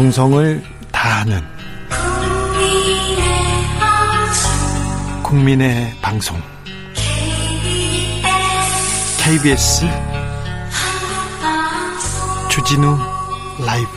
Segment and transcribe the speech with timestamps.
[0.00, 1.40] 정성을 다하는
[5.22, 6.38] 국민의 방송
[9.22, 9.84] KBS
[12.48, 12.96] 주진우
[13.66, 13.88] 라이브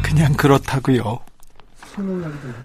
[0.00, 1.18] 그냥 그렇다고요.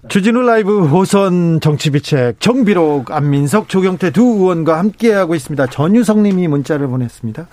[0.07, 5.65] 주진우 라이브 호선 정치비책 정비록 안민석 조경태 두 의원과 함께하고 있습니다.
[5.65, 7.47] 전유성 님이 문자를 보냈습니다.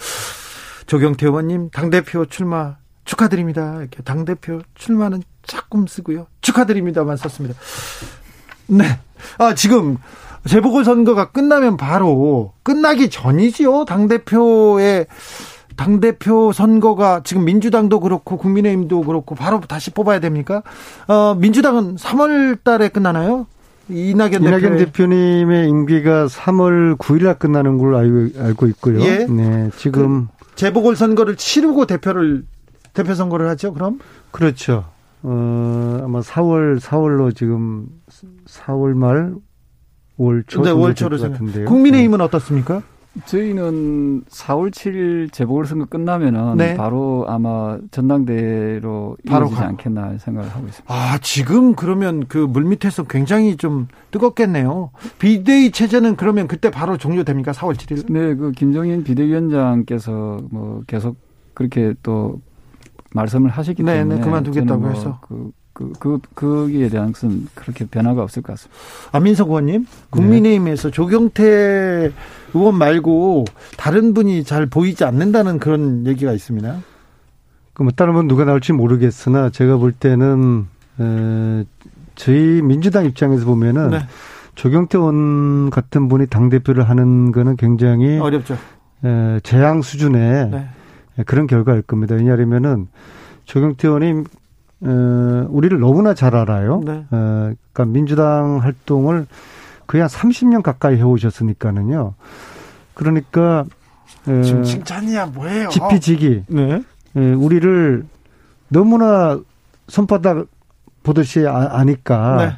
[0.86, 2.79] 조경태 의원님 당대표 출마
[3.10, 3.78] 축하드립니다.
[3.80, 6.26] 이렇게 당대표 출마는 조금 쓰고요.
[6.42, 7.58] 축하드립니다만 썼습니다.
[8.68, 8.84] 네.
[9.38, 9.96] 아, 지금
[10.46, 13.84] 재보궐선거가 끝나면 바로 끝나기 전이지요.
[13.86, 15.06] 당대표의
[15.76, 20.62] 당대표 선거가 지금 민주당도 그렇고 국민의힘도 그렇고 바로 다시 뽑아야 됩니까?
[21.08, 23.46] 어, 민주당은 3월 달에 끝나나요?
[23.88, 29.00] 이낙연, 이낙연 대표님의 임기가 3월 9일 날 끝나는 걸로 알고, 알고 있고요.
[29.00, 29.26] 예?
[29.28, 32.44] 네, 지금 그 재보궐 선거를 치르고 대표를
[33.02, 33.72] 대표 선거를 하죠.
[33.72, 33.98] 그럼?
[34.30, 34.84] 그렇죠.
[35.22, 37.86] 어, 아마 4월 4월로 지금
[38.46, 39.34] 4월 말
[40.18, 41.64] 5월 초 네, 5월 초로 같은데요.
[41.66, 42.24] 국민의힘은 네.
[42.24, 42.82] 어떻습니까?
[43.26, 46.76] 저희는 4월 7일 재보궐선거 끝나면은 네.
[46.76, 49.66] 바로 아마 전당대로 바로 이어지지 가.
[49.66, 50.94] 않겠나 생각을 하고 있습니다.
[50.94, 54.90] 아 지금 그러면 그 물밑에서 굉장히 좀 뜨겁겠네요.
[55.18, 57.50] 비대위 체제는 그러면 그때 바로 종료됩니까?
[57.52, 58.12] 4월 7일?
[58.12, 61.16] 네, 그 김종인 비대위원장께서 뭐 계속
[61.54, 62.40] 그렇게 또
[63.14, 67.46] 말씀을 하시기 네, 네 때문에 네, 그만두겠다고 뭐 해서 그 그, 그, 거기에 대한 것은
[67.54, 68.80] 그렇게 변화가 없을 것 같습니다.
[69.12, 70.92] 안민석 의원님, 국민의힘에서 네.
[70.92, 72.12] 조경태
[72.52, 73.44] 의원 말고
[73.78, 76.82] 다른 분이 잘 보이지 않는다는 그런 얘기가 있습니다.
[77.72, 80.66] 그뭐 다른 분 누가 나올지 모르겠으나 제가 볼 때는
[81.00, 81.64] 에,
[82.14, 83.98] 저희 민주당 입장에서 보면은 네.
[84.56, 88.58] 조경태 의원 같은 분이 당 대표를 하는 거는 굉장히 어렵죠.
[89.04, 90.68] 에, 재앙 수준의 네.
[91.26, 92.14] 그런 결과일 겁니다.
[92.14, 92.88] 왜냐하면은
[93.44, 94.24] 조경태 의원이
[94.82, 96.80] 어, 우리를 너무나 잘 알아요.
[96.84, 97.04] 네.
[97.10, 99.26] 어, 그러니까 민주당 활동을
[99.86, 102.14] 거의 한 30년 가까이 해오셨으니까는요.
[102.94, 103.64] 그러니까
[104.26, 105.68] 어, 지금 칭찬이야 뭐예요?
[105.70, 106.44] 지피지기.
[106.48, 106.82] 네.
[107.16, 108.04] 에, 우리를
[108.68, 109.38] 너무나
[109.88, 110.46] 손바닥
[111.02, 112.52] 보듯이 아, 니까 네.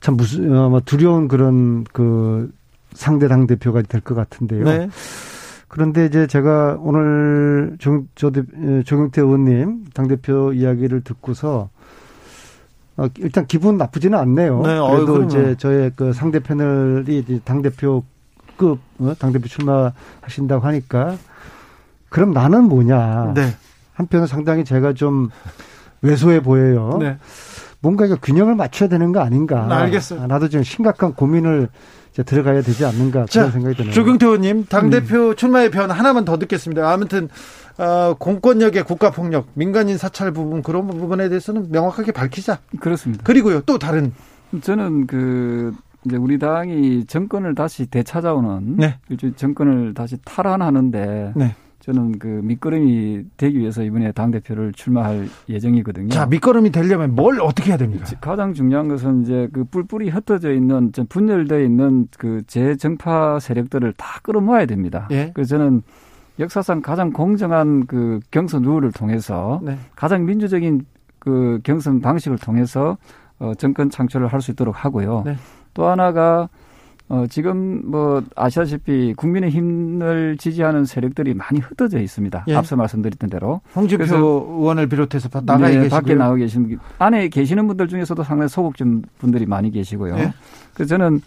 [0.00, 2.50] 참 무슨 아마 두려운 그런 그
[2.94, 4.64] 상대 당 대표가 될 것 같은데요.
[4.64, 4.88] 네.
[5.70, 8.32] 그런데 이제 제가 오늘 정, 저,
[8.84, 11.70] 조경태 의원님 당대표 이야기를 듣고서
[12.96, 14.62] 어, 일단 기분 나쁘지는 않네요.
[14.62, 19.14] 네, 그래도 어이, 이제 저의 그 상대 패널이 당대표급, 어?
[19.20, 21.16] 당대표 출마하신다고 하니까
[22.08, 23.32] 그럼 나는 뭐냐.
[23.34, 23.54] 네.
[23.94, 25.30] 한편은 상당히 제가 좀
[26.02, 26.98] 왜소해 보여요.
[26.98, 27.16] 네.
[27.78, 29.68] 뭔가 이거 균형을 맞춰야 되는 거 아닌가.
[29.70, 30.26] 알겠어요.
[30.26, 31.68] 나도 지금 심각한 고민을
[32.12, 33.92] 들어가야 되지 않는가 자, 그런 생각이 드네요.
[33.92, 35.36] 조경태 의원님 당 대표 음.
[35.36, 36.90] 출마의 변 하나만 더 듣겠습니다.
[36.90, 37.28] 아무튼
[37.78, 42.58] 어, 공권력의 국가 폭력, 민간인 사찰 부분 그런 부분에 대해서는 명확하게 밝히자.
[42.80, 43.22] 그렇습니다.
[43.24, 44.12] 그리고요 또 다른
[44.60, 45.72] 저는 그
[46.04, 48.98] 이제 우리 당이 정권을 다시 되찾아오는 네.
[49.36, 51.54] 정권을 다시 탈환하는데 네.
[51.80, 56.10] 저는 그 밑거름이 되기 위해서 이번에 당 대표를 출마할 예정이거든요.
[56.10, 58.04] 자, 밑거름이 되려면 뭘 어떻게 해야 됩니까?
[58.20, 64.20] 가장 중요한 것은 이제 그 뿔뿔이 흩어져 있는 좀 분열되어 있는 그 재정파 세력들을 다
[64.22, 65.08] 끌어모아야 됩니다.
[65.10, 65.30] 예?
[65.34, 65.82] 그래서 저는
[66.38, 69.78] 역사상 가장 공정한 그 경선 룰을 통해서 네.
[69.96, 70.84] 가장 민주적인
[71.18, 72.96] 그 경선 방식을 통해서
[73.38, 75.22] 어 정권 창출을 할 수 있도록 하고요.
[75.24, 75.36] 네.
[75.74, 76.48] 또 하나가
[77.10, 82.44] 어, 지금 뭐 아시다시피 국민의 힘을 지지하는 세력들이 많이 흩어져 있습니다.
[82.46, 82.54] 예.
[82.54, 83.60] 앞서 말씀드렸던 대로.
[83.74, 84.04] 홍준표
[84.60, 85.88] 의원을 비롯해서 나가 네, 계시고요.
[85.90, 88.86] 밖에 나와 계신 안에 계시는 분들 중에서도 상당히 소극적
[89.18, 90.16] 분들이 많이 계시고요.
[90.18, 90.32] 예.
[90.72, 91.20] 그래서 저는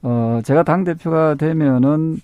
[0.00, 2.20] 어, 제가 당 대표가 되면은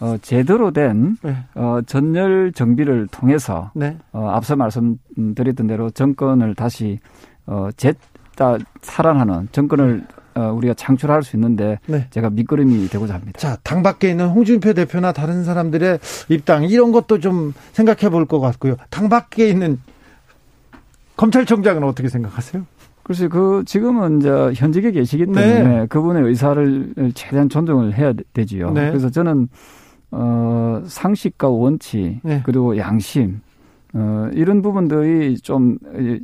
[0.00, 1.36] 어, 제대로 된 네.
[1.54, 3.96] 어, 전열 정비를 통해서 네.
[4.10, 6.98] 어, 앞서 말씀드렸던 대로 정권을 다시
[7.46, 7.94] 어, 제
[8.82, 12.06] 살아나는 정권을 어, 우리가 창출할 수 있는데 네.
[12.10, 13.38] 제가 밑거름이 되고자 합니다.
[13.38, 18.40] 자, 당 밖에 있는 홍준표 대표나 다른 사람들의 입당 이런 것도 좀 생각해 볼 것
[18.40, 18.76] 같고요.
[18.90, 19.78] 당 밖에 있는
[21.16, 22.64] 검찰총장은 어떻게 생각하세요?
[23.02, 25.32] 글쎄, 그, 지금은 이제 현직에 계시기 네.
[25.32, 25.86] 때문에 네.
[25.86, 28.70] 그분의 의사를 최대한 존중을 해야 되지요.
[28.72, 28.88] 네.
[28.90, 29.48] 그래서 저는,
[30.10, 32.42] 어, 상식과 원칙, 네.
[32.44, 33.40] 그리고 양심,
[33.94, 35.78] 어, 이런 부분들이 좀,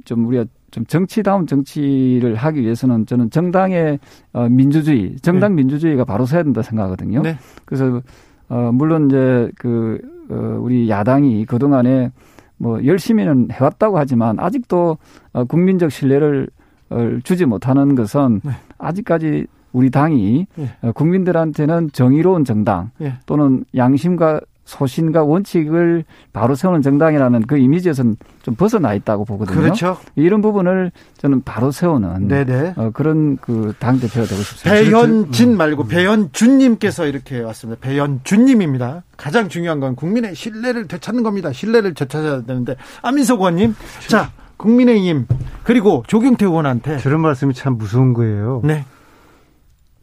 [0.05, 0.45] 좀 우리가
[0.75, 4.01] 좀 정치다운 정치를 하기 위해서는 저는 정당의
[4.33, 5.63] 어, 민주주의, 정당 네.
[5.63, 7.23] 민주주의가 바로 서야 된다 생각하거든요.
[7.23, 7.39] 네.
[7.65, 8.03] 그래서
[8.49, 12.11] 어, 물론 이제 그 어, 우리 야당이 그 동안에
[12.57, 14.99] 뭐 열심히는 해왔다고 하지만 아직도
[15.33, 16.49] 어, 국민적 신뢰를
[16.91, 18.51] 어, 주지 못하는 것은 네.
[18.79, 20.71] 아직까지 우리 당이 네.
[20.83, 23.13] 어, 국민들한테는 정의로운 정당 네.
[23.27, 29.61] 또는 양심과 소신과 원칙을 바로 세우는 정당이라는 그 이미지에서는 좀 벗어나 있다고 보거든요.
[29.61, 29.99] 그렇죠.
[30.17, 32.75] 이런 부분을 저는 바로 세우는 네네.
[32.77, 34.71] 어, 그런 그 당 대표가 되고 싶습니다.
[34.71, 35.57] 배현진 음.
[35.59, 37.81] 말고 배현준님께서 이렇게 왔습니다.
[37.81, 39.03] 배현준님입니다.
[39.17, 41.53] 가장 중요한 건 국민의 신뢰를 되찾는 겁니다.
[41.53, 43.75] 신뢰를 되찾아야 되는데 안민석 의원님,
[44.09, 45.27] 자 국민의힘
[45.65, 48.63] 그리고 조경태 의원한테 저런 말씀이 참 무서운 거예요.
[48.65, 48.85] 네.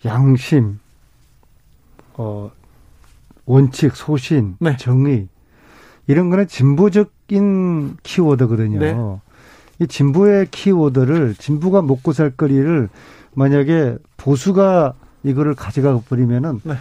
[0.06, 0.80] 양심,
[2.14, 2.52] 어,
[3.52, 4.78] 원칙, 소신, 네.
[4.78, 5.28] 정의
[6.08, 8.80] 이런 거는 진보적인 키워드거든요.
[8.80, 8.96] 네.
[9.80, 12.88] 이 진보의 키워드를 진보가 먹고 살 거리를
[13.34, 14.94] 만약에 보수가
[15.24, 16.76] 이거를 가져가 버리면은 네.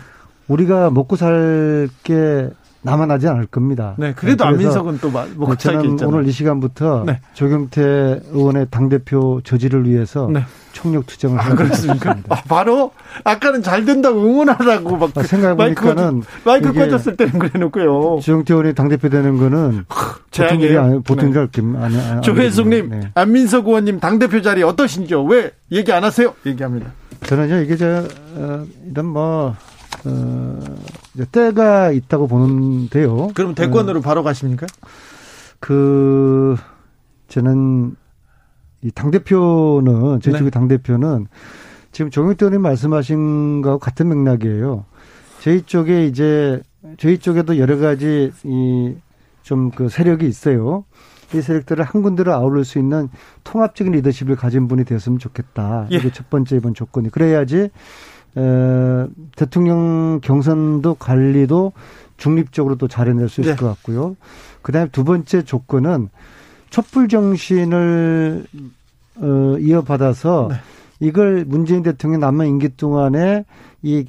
[0.47, 2.51] 우리가 먹고 살 게
[2.83, 3.95] 남아나지 않을 겁니다.
[3.99, 6.09] 네, 그래도 네, 안민석은 또 먹고 살게 있잖아요.
[6.09, 7.21] 오늘 이 시간부터 네.
[7.35, 10.45] 조경태 의원의 당 대표 저지를 위해서 네.
[10.73, 12.17] 총력 투쟁을 아, 그렇습니까?
[12.29, 12.93] 아, 바로
[13.25, 18.21] 아까는 잘 된다고 응원하라고 막 아, 생각해보니까는 마이크, 마이크 꺼졌을 때는 그래놓고요.
[18.23, 19.85] 조경태 의원이 당 대표 되는 거는
[20.31, 21.39] 보통 일이 아니 보통 일이
[21.77, 23.11] 아니, 아니, 조혜숙님, 네.
[23.15, 25.25] 안민석 의원님 당 대표 자리 어떠신지요?
[25.25, 26.35] 왜 얘기 안 하세요?
[26.47, 26.93] 얘기합니다.
[27.27, 28.05] 저는요 이게 저
[28.37, 29.55] 어, 이런 뭐
[30.05, 30.59] 어,
[31.15, 33.29] 이제 때가 있다고 보는데요.
[33.35, 34.67] 그럼 대권으로 어, 바로 가십니까?
[35.59, 36.57] 그
[37.29, 37.97] 저는
[38.83, 40.51] 이 당 대표는, 제 쪽의 네.
[40.51, 41.27] 당대표는
[41.93, 44.87] 지금 정영태 의원님 말씀하신 거하고 같은 맥락이에요.
[45.41, 46.63] 저희 쪽에 이제,
[46.99, 48.97] 저희 쪽에도 여러 가지 이
[49.43, 50.85] 좀 그 세력이 있어요.
[51.35, 53.09] 이 세력들을 한 군데로 아우를 수 있는
[53.43, 55.89] 통합적인 리더십을 가진 분이 되었으면 좋겠다.
[55.93, 55.97] 예.
[55.97, 57.09] 이게 첫 번째 이번 조건이.
[57.09, 57.71] 그래야지,
[58.37, 59.07] 에,
[59.37, 61.73] 대통령 경선도 관리도
[62.17, 63.59] 중립적으로 또 잘해낼 수 있을 네.
[63.61, 64.17] 것 같고요.
[64.63, 66.09] 그 다음에 두 번째 조건은
[66.69, 68.47] 촛불 정신을
[69.17, 70.57] 어, 이어받아서 네.
[71.01, 73.45] 이걸 문재인 대통령 남은 임기 동안에
[73.83, 74.05] 이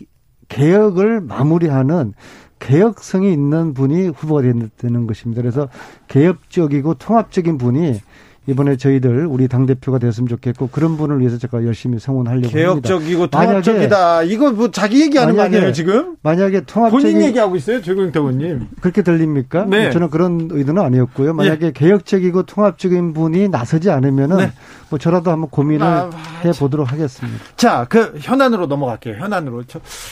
[0.50, 2.14] 개혁을 마무리하는
[2.60, 4.42] 개혁성이 있는 분이 후보가
[4.78, 5.42] 되는 것입니다.
[5.42, 5.68] 그래서
[6.08, 8.00] 개혁적이고 통합적인 분이
[8.48, 13.40] 이번에 저희들 우리 당 대표가 됐으면 좋겠고 그런 분을 위해서 제가 열심히 성원하려고 개혁적이고 합니다.
[13.40, 14.24] 통합적이다.
[14.24, 16.16] 이거 뭐 자기 얘기하는 만약에, 거 아니에요 지금?
[16.24, 18.68] 만약에 통합적인 본인 얘기하고 있어요 조경태 의원님.
[18.82, 19.66] 그렇게 들립니까?
[19.66, 19.92] 네.
[19.92, 21.36] 저는 그런 의도는 아니었고요.
[21.36, 21.72] 만약에 예.
[21.72, 24.52] 개혁적이고 통합적인 분이 나서지 않으면은 네.
[24.90, 26.10] 뭐 저라도 한번 고민을 아,
[26.44, 27.38] 해 보도록 하겠습니다.
[27.56, 29.18] 자, 그 현안으로 넘어갈게요.
[29.18, 29.64] 현안으로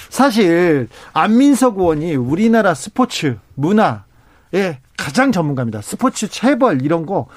[0.10, 5.82] 사실 안민석 의원이 우리나라 스포츠 문화의 가장 전문가입니다.
[5.82, 7.28] 스포츠 체벌 이런 거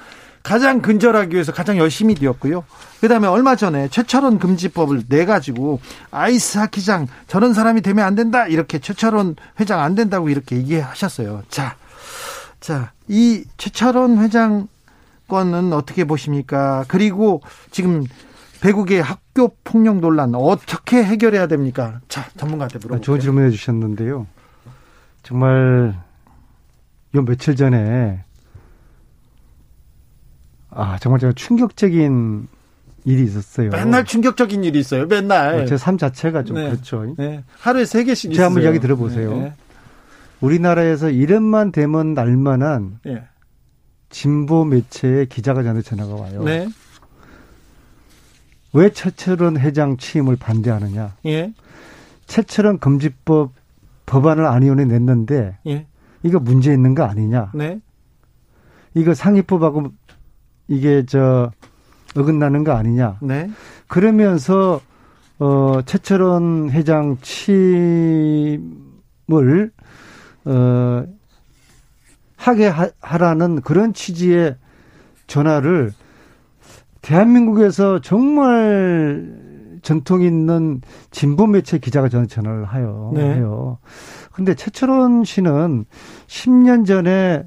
[0.43, 2.65] 가장 근절하기 위해서 가장 열심히 뛰었고요.
[2.99, 5.79] 그다음에 얼마 전에 최철원 금지법을 내 가지고
[6.11, 11.43] 아이스 하키장 저런 사람이 되면 안 된다 이렇게 최철원 회장 안 된다고 이렇게 얘기하셨어요.
[11.49, 11.77] 자,
[12.59, 14.67] 자, 이 최철원 회장
[15.29, 16.83] 건은 어떻게 보십니까?
[16.89, 17.41] 그리고
[17.71, 18.03] 지금
[18.59, 21.99] 배국의 학교 폭력 논란 어떻게 해결해야 됩니까?
[22.09, 23.01] 자, 전문가한테 물어볼게요.
[23.01, 24.27] 좋은 질문해 주셨는데요.
[25.23, 25.95] 정말
[27.15, 28.23] 요 며칠 전에
[30.75, 32.47] 아, 정말 제가 충격적인
[33.05, 33.69] 일이 있었어요.
[33.69, 35.05] 맨날 충격적인 일이 있어요.
[35.07, 35.55] 맨날.
[35.55, 36.69] 어, 제삶 자체가 좀 네.
[36.69, 37.13] 그렇죠.
[37.17, 37.43] 네.
[37.59, 38.45] 하루에 세 개씩 제가 있어요.
[38.45, 39.37] 한번 이야기 들어보세요.
[39.37, 39.53] 네.
[40.41, 43.23] 우리나라에서 이름만 되면 날만한 네.
[44.09, 46.43] 진보 매체의 기자가 저한테 전화가 와요.
[46.43, 46.67] 네.
[48.73, 51.15] 왜 최철원 회장 취임을 반대하느냐?
[51.25, 51.53] 예.
[52.25, 53.53] 최철원 금지법
[54.05, 55.85] 법안을 안 의원이 냈는데 예.
[56.23, 57.51] 이거 문제 있는 거 아니냐?
[57.53, 57.79] 네.
[58.95, 59.91] 이거 상위법하고
[60.73, 61.51] 이게 저
[62.15, 63.17] 어긋나는 거 아니냐.
[63.21, 63.49] 네.
[63.87, 64.79] 그러면서
[65.39, 68.61] 어 최철원 회장 취임을
[70.45, 71.05] 어
[72.35, 74.57] 하게 하라는 그런 취지의
[75.27, 75.93] 전화를
[77.01, 79.43] 대한민국에서 정말
[79.81, 83.11] 전통 있는 진보 매체 기자가 저는 전화를 하요.
[83.13, 83.35] 네.
[83.35, 83.77] 해요.
[84.31, 85.85] 근데 최철원 씨는
[86.27, 87.43] 10년 전에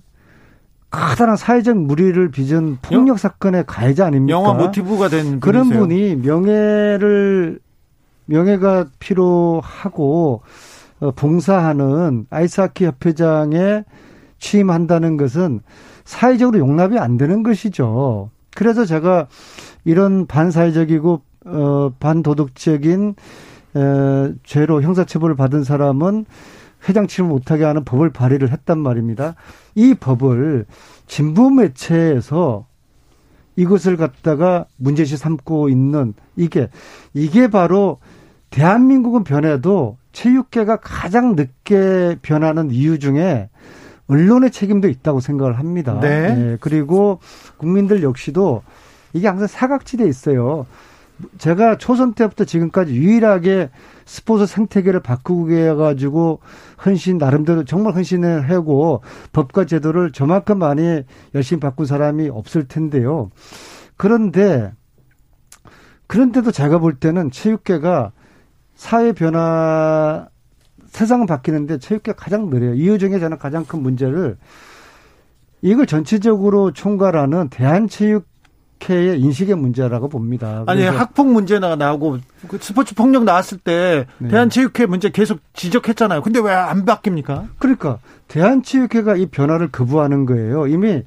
[0.90, 4.36] 커다란 사회적 무리를 빚은 폭력 사건의 가해자 아닙니까?
[4.38, 7.58] 영화 모티브가 된 그런 분이 명예를
[8.26, 10.42] 명예가 필요하고
[11.00, 13.84] 어, 봉사하는 아이스하키 협회장에
[14.38, 15.60] 취임한다는 것은
[16.04, 18.30] 사회적으로 용납이 안 되는 것이죠.
[18.54, 19.26] 그래서 제가
[19.84, 23.14] 이런 반사회적이고 어 반도덕적인
[23.76, 26.24] 에, 죄로 형사처벌을 받은 사람은
[26.88, 29.34] 회장 취임 못하게 하는 법을 발의를 했단 말입니다.
[29.74, 30.66] 이 법을
[31.06, 32.66] 진보 매체에서
[33.56, 36.68] 이것을 갖다가 문제시 삼고 있는 이게
[37.14, 37.98] 이게 바로
[38.50, 43.48] 대한민국은 변해도 체육계가 가장 늦게 변하는 이유 중에
[44.08, 45.98] 언론의 책임도 있다고 생각을 합니다.
[46.00, 46.34] 네.
[46.34, 46.56] 네.
[46.60, 47.18] 그리고
[47.56, 48.62] 국민들 역시도
[49.12, 50.66] 이게 항상 사각지대에 있어요.
[51.38, 53.70] 제가 초선 때부터 지금까지 유일하게
[54.04, 56.40] 스포츠 생태계를 바꾸고 해가지고
[56.85, 61.02] 헌신 나름대로 정말 헌신을 하고 법과 제도를 저만큼 많이
[61.35, 63.30] 열심히 바꾼 사람이 없을 텐데요.
[63.96, 64.73] 그런데
[66.06, 68.12] 그런데도 제가 볼 때는 체육계가
[68.75, 70.28] 사회 변화
[70.88, 72.75] 세상은 바뀌는데 체육계 가장 느려요.
[72.75, 74.37] 이유 중에 저는 가장 큰 문제를
[75.62, 78.26] 이걸 전체적으로 총괄하는 대한체육
[78.80, 80.64] 학회의 인식의 문제라고 봅니다.
[80.66, 82.18] 아니 학폭 문제가 나오고
[82.49, 84.28] 그 스포츠 폭력 나왔을 때 네.
[84.28, 86.23] 대한체육회 문제 계속 지적했잖아요.
[86.23, 87.49] 근데 왜 안 바뀝니까?
[87.59, 90.66] 그러니까 대한체육회가 이 변화를 거부하는 거예요.
[90.66, 91.02] 이미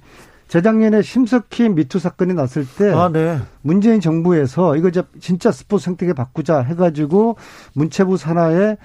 [0.48, 3.40] 재작년에 심석희 미투 사건이 났을 때 아, 네.
[3.62, 7.38] 문재인 정부에서 이거 진짜 스포츠 생태계 바꾸자 해가지고
[7.74, 8.78] 문체부 산하에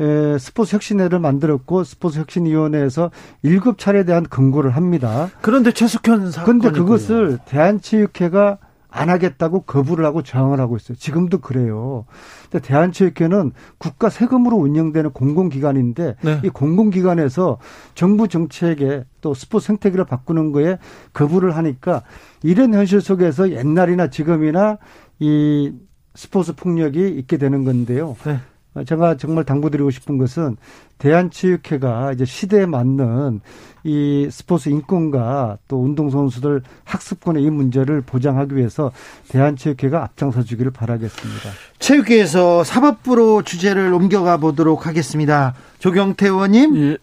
[0.00, 3.10] 에, 스포츠 혁신회를 만들었고 스포츠 혁신위원회에서
[3.42, 5.30] 일곱 차례에 대한 권고를 합니다.
[5.40, 8.58] 그런데 최숙현 사건 그런데 그것을 대한체육회가
[8.96, 10.96] 안 하겠다고 거부를 하고 저항을 하고 있어요.
[10.96, 12.04] 지금도 그래요.
[12.48, 16.40] 근데 대한체육회는 국가 세금으로 운영되는 공공기관인데 네.
[16.44, 17.58] 이 공공기관에서
[17.96, 20.78] 정부 정책에 또 스포츠 생태계를 바꾸는 거에
[21.12, 22.02] 거부를 하니까
[22.44, 24.78] 이런 현실 속에서 옛날이나 지금이나
[25.18, 25.72] 이
[26.14, 28.16] 스포츠 폭력이 있게 되는 건데요.
[28.24, 28.38] 네.
[28.86, 30.56] 제가 정말 당부드리고 싶은 것은
[30.98, 33.40] 대한체육회가 이제 시대에 맞는
[33.84, 38.90] 이 스포츠 인권과 또 운동선수들 학습권의 이 문제를 보장하기 위해서
[39.28, 41.50] 대한체육회가 앞장서 주기를 바라겠습니다.
[41.78, 45.54] 체육회에서 사법부로 주제를 옮겨가 보도록 하겠습니다.
[45.78, 46.96] 조경태 의원님, 예.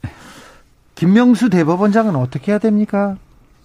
[0.95, 3.17] 김명수 대법원장은 어떻게 해야 됩니까?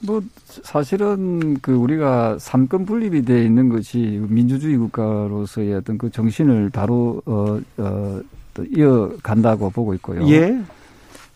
[0.04, 7.22] 뭐 사실은 그 우리가 삼권 분립이 돼 있는 것이 민주주의 국가로서의 어떤 그 정신을 바로
[7.24, 8.20] 어, 어,
[8.54, 10.26] 또 이어간다고 보고 있고요.
[10.28, 10.58] 예.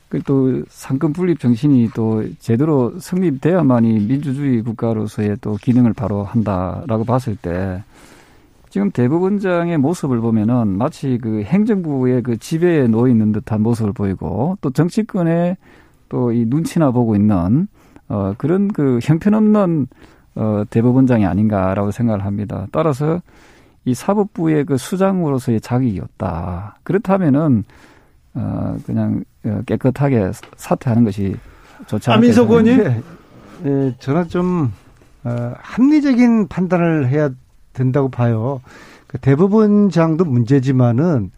[0.09, 7.85] 그 또삼권 분립 정신이 또 제대로 성립돼야만이 민주주의 국가로서의 또 기능을 바로 한다라고 봤을 때
[8.71, 14.71] 지금 대법원장의 모습을 보면은 마치 그 행정부의 그 지배에 놓여 있는 듯한 모습을 보이고 또
[14.71, 15.57] 정치권의
[16.09, 17.69] 또 이 눈치나 보고 있는
[18.11, 19.87] 어, 그런 그 형편없는
[20.35, 22.67] 어, 대법원장이 아닌가라고 생각을 합니다.
[22.73, 23.23] 따라서
[23.85, 26.77] 이 사법부의 그 수장으로서의 자격이 없다.
[26.83, 27.65] 그렇다면은
[28.35, 31.37] 어, 그냥 어, 깨끗하게 사퇴하는 것이
[31.87, 32.15] 좋지 않을까.
[32.15, 32.83] 안민석 의원님?
[32.83, 33.03] 네,
[33.63, 34.73] 네, 저는 좀
[35.25, 37.31] 어, 합리적인 판단을 해야
[37.73, 38.61] 된다고 봐요.
[39.07, 41.31] 그 대법원장도 문제지만은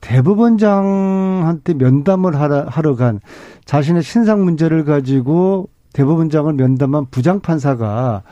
[0.00, 3.20] 대법원장한테 면담을 하러, 하러 간
[3.64, 8.22] 자신의 신상 문제를 가지고 대법원장을 면담한 부장판사가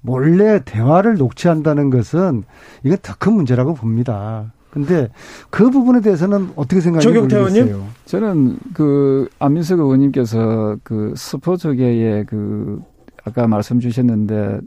[0.00, 2.44] 몰래 대화를 녹취한다는 것은
[2.84, 4.52] 이게 더큰 문제라고 봅니다.
[4.70, 5.08] 근데
[5.50, 7.12] 그 부분에 대해서는 어떻게 생각하세요?
[7.12, 7.82] 조경태 의원님?
[8.04, 12.80] 저는 그 안민석 의원님께서 그 스포츠계의 그
[13.24, 14.60] 아까 말씀 주셨는데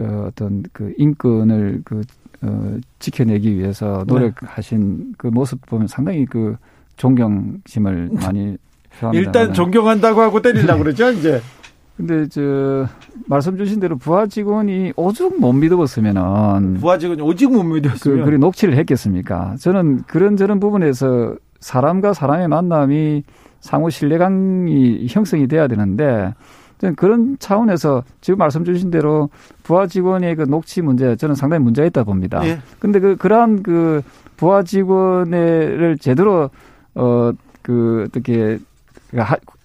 [0.00, 2.00] 어, 어떤 그 인권을 그
[2.40, 4.14] 어, 지켜내기 위해서 네.
[4.14, 5.04] 노력하신 네.
[5.18, 6.56] 그 모습 보면 상당히 그
[6.96, 8.56] 존경심을 많이
[8.98, 9.12] 표합니다.
[9.12, 11.40] 일단 존경한다고 하고 때리려고 그러죠, 이제.
[11.96, 12.86] 근데 저
[13.26, 18.38] 말씀 주신 대로 부하 직원이 오죽 못 믿어봤으면은 부하 직원이 오직 못 믿었으면 그, 그리
[18.38, 19.54] 녹취를 했겠습니까?
[19.60, 23.22] 저는 그런 저런 부분에서 사람과 사람의 만남이
[23.60, 26.34] 상호 신뢰감이 형성이 돼야 되는데
[26.78, 29.30] 저는 그런 차원에서 지금 말씀 주신 대로
[29.62, 32.44] 부하 직원의 그 녹취 문제 저는 상당히 문제가 있다 봅니다.
[32.44, 32.58] 예.
[32.80, 34.02] 근데 그 그러한 그
[34.36, 36.50] 부하 직원을 제대로
[36.94, 38.58] 어그 어떻게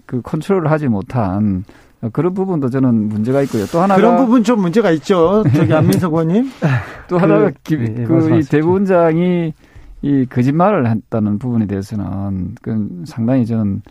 [0.05, 1.65] 그 컨트롤을 하지 못한
[2.13, 3.65] 그런 부분도 저는 문제가 있고요.
[3.67, 5.43] 또 하나가 그런 부분 좀 문제가 있죠.
[5.53, 6.49] 저기 안민석 의원님.
[7.09, 9.53] 또 하나가 그, 네, 네 그이 대법원장이
[10.01, 13.81] 이 거짓말을 했다는 부분에 대해서는 그 상당히 저는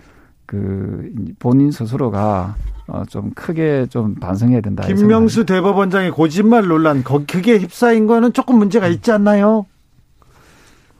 [0.47, 4.87] 그 본인 스스로가 어좀 크게 좀 반성해야 된다.
[4.87, 9.67] 김명수 대법원장의 거짓말 논란 그게 휩싸인 거는 조금 문제가 있지 않나요?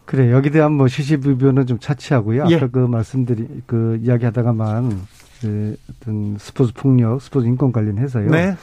[0.05, 2.47] 그래 여기 대한 뭐 시시비비는 좀 차치하고요.
[2.51, 2.57] 예.
[2.57, 4.93] 아까 그 말씀드리 그 이야기하다가만
[5.41, 8.31] 그 어떤 스포츠 폭력, 스포츠 인권 관련해서요.
[8.31, 8.57] 네.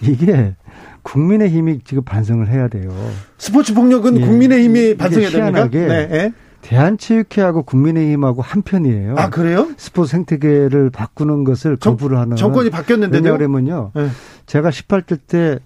[0.00, 0.54] 이게
[1.02, 2.90] 국민의힘이 지금 반성을 해야 돼요.
[3.36, 4.26] 스포츠 폭력은 예.
[4.26, 5.68] 국민의힘이 반성해야 됩니까?
[5.70, 6.08] 네.
[6.12, 6.32] 예.
[6.62, 9.14] 대한체육회하고 국민의힘하고 한 편이에요.
[9.16, 9.68] 아 그래요?
[9.76, 13.32] 스포츠 생태계를 바꾸는 것을 정, 거부를 하는 정권이 바뀌었는데요.
[13.32, 14.08] 왜냐면요, 네.
[14.46, 15.58] 제가 18대 때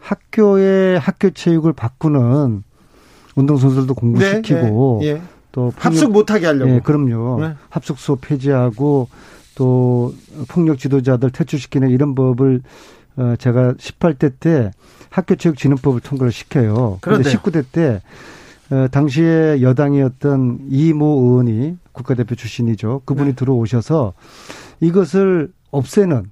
[0.00, 2.64] 학교의 학교 체육을 바꾸는
[3.36, 5.22] 운동선수들도 공부시키고 네, 네, 예.
[5.52, 6.70] 또 폭력, 합숙 못하게 하려고.
[6.70, 7.40] 예, 그럼요.
[7.40, 7.54] 네.
[7.70, 9.08] 합숙 수업 폐지하고
[9.54, 10.14] 또
[10.48, 12.62] 폭력 지도자들 퇴출시키는 이런 법을
[13.16, 14.70] 어 제가 18대 때
[15.10, 16.98] 학교 체육 진흥법을 통과를 시켜요.
[17.00, 18.00] 그런데 19대 때
[18.70, 23.02] 어, 당시에 여당이었던 이모 의원이 국가대표 출신이죠.
[23.04, 23.34] 그분이 네.
[23.34, 24.14] 들어오셔서
[24.80, 26.30] 이것을 없애는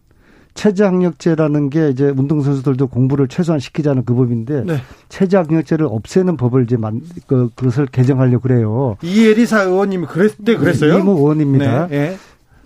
[0.54, 4.78] 체제학력제라는 게 이제 운동선수들도 공부를 최소한 시키자는 그 법인데 네.
[5.08, 8.96] 체제학력제를 없애는 법을 이제 만, 그, 그것을 개정하려고 그래요.
[9.02, 10.98] 이혜리사 의원님이 그랬 때 그랬어요?
[10.98, 11.88] 이모 의원입니다.
[11.88, 12.16] 네.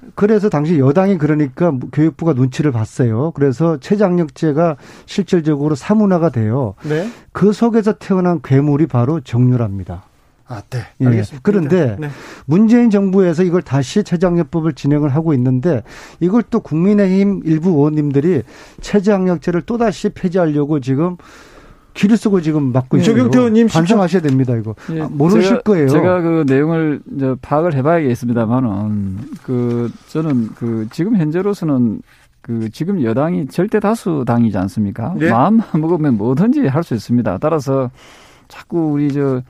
[0.04, 0.10] 네.
[0.14, 3.32] 그래서 당시 여당이 그러니까 교육부가 눈치를 봤어요.
[3.32, 6.74] 그래서 체장력제가 실질적으로 사문화가 돼요.
[6.82, 7.08] 네.
[7.32, 10.04] 그 속에서 태어난 괴물이 바로 정유라입니다.
[10.46, 10.80] 아, 네.
[11.00, 11.06] 예.
[11.06, 11.40] 알겠습니다.
[11.42, 12.10] 그런데 네.
[12.44, 15.82] 문재인 정부에서 이걸 다시 체장력법을 진행을 하고 있는데
[16.20, 18.42] 이걸 또 국민의힘 일부 의원님들이
[18.80, 21.16] 체장력제를 또다시 폐지하려고 지금
[21.94, 23.14] 길을 쓰고 지금 막고 있어요.
[23.14, 24.54] 조경태 의원님 반성하셔야 됩니다.
[24.56, 25.88] 이거 예, 아, 모르실 제가, 거예요.
[25.88, 32.02] 제가 그 내용을 이제 파악을 해봐야겠습니다만은 그 저는 그 지금 현재로서는
[32.40, 35.14] 그 지금 여당이 절대 다수 당이지 않습니까?
[35.16, 35.30] 네?
[35.30, 37.38] 마음 먹으면 뭐든지 할 수 있습니다.
[37.38, 37.90] 따라서
[38.48, 39.40] 자꾸 우리 저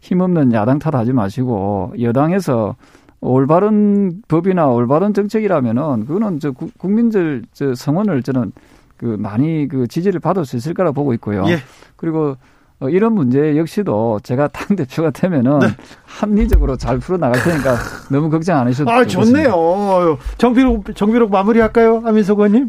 [0.00, 2.74] 힘없는 야당 탓하지 마시고 여당에서
[3.20, 8.52] 올바른 법이나 올바른 정책이라면은 그거는 저 국민들 저 성원을 저는
[9.00, 11.46] 그 많이 그 지지를 받을 수 있을 거라 보고 있고요.
[11.48, 11.60] 예.
[11.96, 12.36] 그리고
[12.80, 15.68] 어, 이런 문제 역시도 제가 당 대표가 되면은 네.
[16.04, 17.76] 합리적으로 잘 풀어 나갈 테니까
[18.10, 20.18] 너무 걱정 안 하셔도 아 좋네요.
[20.36, 22.68] 정비록 정비록 마무리할까요, 안민석 의원님?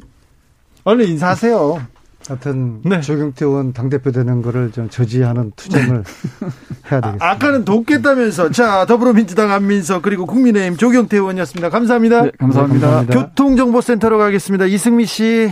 [0.86, 1.82] 얼른 인사하세요.
[2.30, 3.02] 하여튼 네.
[3.02, 6.48] 조경태 의원 당 대표 되는 거를 좀 저지하는 투쟁을 네.
[6.92, 7.30] 해야 되겠습니다.
[7.30, 11.70] 아, 까는 돕겠다면서 자 더불어민주당 안민석 그리고 국민의힘 조경태 의원이었습니다.
[11.70, 12.22] 감사합니다.
[12.22, 12.88] 네, 감사합니다.
[12.88, 13.20] 감사합니다.
[13.20, 14.66] 교통정보센터로 가겠습니다.
[14.68, 15.52] 이승미 씨.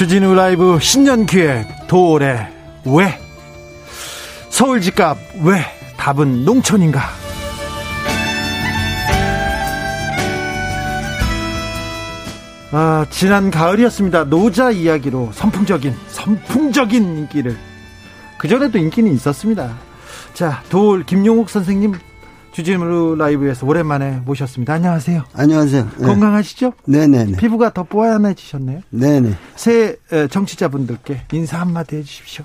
[0.00, 2.48] 주진우 라이브 신년 기획 도올의
[2.86, 3.18] 왜
[4.48, 5.60] 서울 집값 왜
[5.98, 7.02] 답은 농촌인가
[12.72, 14.24] 아, 지난 가을이었습니다.
[14.30, 17.58] 노자 이야기로 선풍적인 선풍적인 인기를
[18.38, 19.76] 그전에도 인기는 있었습니다.
[20.32, 21.92] 자, 도올 김용욱 선생님
[22.52, 24.74] 주진우 라이브에서 오랜만에 모셨습니다.
[24.74, 25.24] 안녕하세요.
[25.34, 25.88] 안녕하세요.
[25.98, 26.06] 네.
[26.06, 26.72] 건강하시죠?
[26.84, 27.36] 네네네.
[27.36, 28.80] 피부가 더 뽀얀해지셨네요.
[28.90, 29.34] 네네.
[29.54, 29.96] 새
[30.30, 32.44] 정치자분들께 인사 한마디 해주십시오.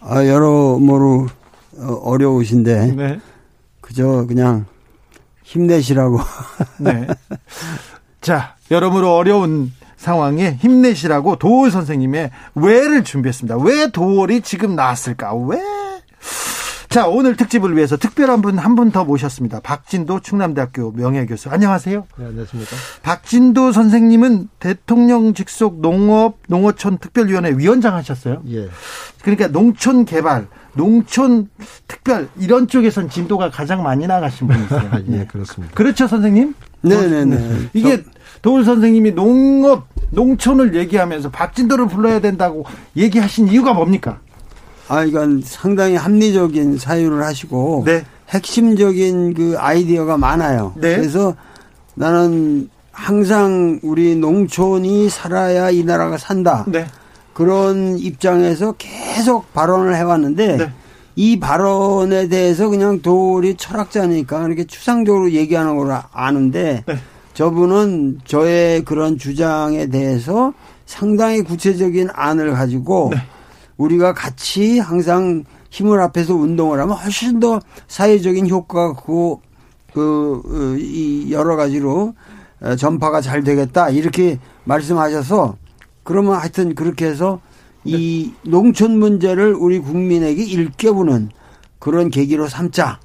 [0.00, 1.26] 아, 여러모로
[1.78, 2.92] 어, 어려우신데.
[2.92, 3.20] 네.
[3.80, 4.66] 그저 그냥
[5.42, 6.18] 힘내시라고.
[6.78, 7.06] 네.
[8.20, 13.58] 자, 여러모로 어려운 상황에 힘내시라고 도올 선생님의 왜를 준비했습니다.
[13.58, 15.34] 왜 도올이 지금 나왔을까?
[15.34, 15.58] 왜?
[16.96, 19.60] 자, 오늘 특집을 위해서 특별한 분 한 분 더 모셨습니다.
[19.60, 21.50] 박진도 충남대학교 명예교수.
[21.50, 22.06] 안녕하세요.
[22.16, 22.70] 네, 안녕하십니까.
[23.02, 28.40] 박진도 선생님은 대통령 직속 농업, 농어촌 특별위원회 위원장 하셨어요.
[28.50, 28.70] 예.
[29.20, 31.50] 그러니까 농촌 개발, 농촌
[31.86, 34.90] 특별 이런 쪽에선 진도가 가장 많이 나가신 분이세요.
[35.12, 35.26] 예, 네.
[35.26, 35.74] 그렇습니다.
[35.74, 36.54] 그렇죠, 선생님?
[36.80, 37.24] 네 네네.
[37.26, 37.68] 네, 네.
[37.74, 38.04] 이게
[38.40, 42.64] 도울 선생님이 농업, 농촌을 얘기하면서 박진도를 불러야 된다고
[42.96, 44.20] 얘기하신 이유가 뭡니까?
[44.88, 48.04] 아, 이건 상당히 합리적인 사유를 하시고 네.
[48.28, 50.72] 핵심적인 그 아이디어가 많아요.
[50.76, 50.96] 네.
[50.96, 51.34] 그래서
[51.94, 56.64] 나는 항상 우리 농촌이 살아야 이 나라가 산다.
[56.68, 56.86] 네.
[57.34, 60.72] 그런 입장에서 계속 발언을 해왔는데 네.
[61.16, 66.98] 이 발언에 대해서 그냥 도리 철학자니까 이렇게 추상적으로 얘기하는 걸 아는데 네.
[67.34, 70.54] 저분은 저의 그런 주장에 대해서
[70.86, 73.20] 상당히 구체적인 안을 가지고 네.
[73.76, 79.36] 우리가 같이 항상 힘을 합해서 운동을 하면 훨씬 더 사회적인 효과가 그,
[79.92, 82.14] 그, 이 여러 가지로
[82.78, 83.90] 전파가 잘 되겠다.
[83.90, 85.56] 이렇게 말씀하셔서
[86.02, 87.40] 그러면 하여튼 그렇게 해서
[87.84, 91.30] 이 농촌 문제를 우리 국민에게 일깨우는
[91.78, 92.98] 그런 계기로 삼자.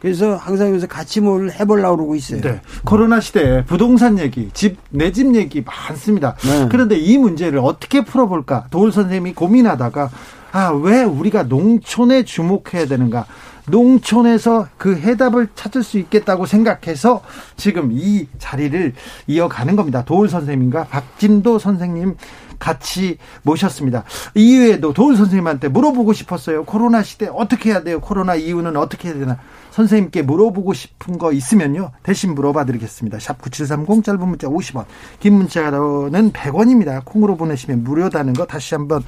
[0.00, 2.40] 그래서 항상 여기서 같이 뭘 해보려고 그러고 있어요.
[2.42, 2.60] 네.
[2.84, 6.36] 코로나 시대에 부동산 얘기, 집, 내 집 얘기 많습니다.
[6.44, 6.68] 네.
[6.70, 8.66] 그런데 이 문제를 어떻게 풀어볼까?
[8.70, 10.10] 도울 선생님이 고민하다가,
[10.52, 13.26] 아, 왜 우리가 농촌에 주목해야 되는가?
[13.68, 17.22] 농촌에서 그 해답을 찾을 수 있겠다고 생각해서
[17.56, 18.92] 지금 이 자리를
[19.26, 20.04] 이어가는 겁니다.
[20.04, 22.14] 도울 선생님과 박진도 선생님
[22.58, 24.04] 같이 모셨습니다.
[24.34, 26.64] 이후에도 도울 선생님한테 물어보고 싶었어요.
[26.64, 28.00] 코로나 시대 어떻게 해야 돼요?
[28.00, 29.38] 코로나 이후는 어떻게 해야 되나?
[29.70, 31.90] 선생님께 물어보고 싶은 거 있으면요.
[32.02, 33.18] 대신 물어봐 드리겠습니다.
[33.18, 34.86] 샵 9730 짧은 문자 50원,
[35.20, 37.04] 긴 문자는 100원입니다.
[37.04, 39.02] 콩으로 보내시면 무료다는 거 다시 한번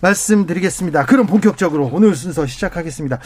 [0.00, 1.06] 말씀드리겠습니다.
[1.06, 3.18] 그럼 본격적으로 오늘 순서 시작하겠습니다.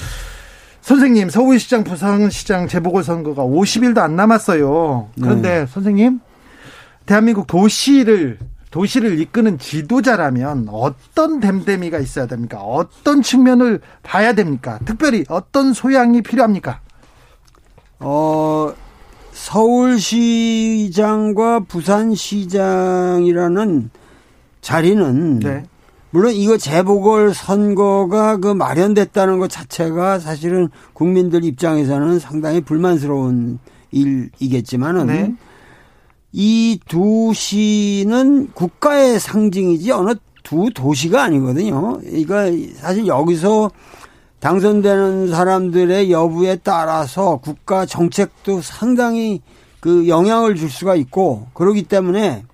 [0.80, 5.10] 선생님, 서울시장, 부산시장 재보궐선거가 50일도 안 남았어요.
[5.20, 5.66] 그런데 네.
[5.66, 6.20] 선생님,
[7.06, 8.38] 대한민국 도시를
[8.72, 12.58] 도시를 이끄는 지도자라면 어떤 댐댐이가 있어야 됩니까?
[12.58, 14.80] 어떤 측면을 봐야 됩니까?
[14.84, 16.80] 특별히 어떤 소양이 필요합니까?
[18.00, 18.72] 어,
[19.32, 20.80] 서울시장과
[21.68, 22.70] 부산시장이라는
[24.62, 25.64] 자리는 네.
[26.10, 33.58] 물론 이거 재보궐 선거가 그 마련됐다는 것 자체가 사실은 국민들 입장에서는 상당히 불만스러운
[33.90, 35.34] 일이겠지만은 네.
[36.32, 41.98] 이 두 시는 국가의 상징이지 어느 두 도시가 아니거든요.
[41.98, 43.70] 그러니까 사실 여기서
[44.40, 49.40] 당선되는 사람들의 여부에 따라서 국가 정책도 상당히
[49.78, 52.44] 그 영향을 줄 수가 있고 그러기 때문에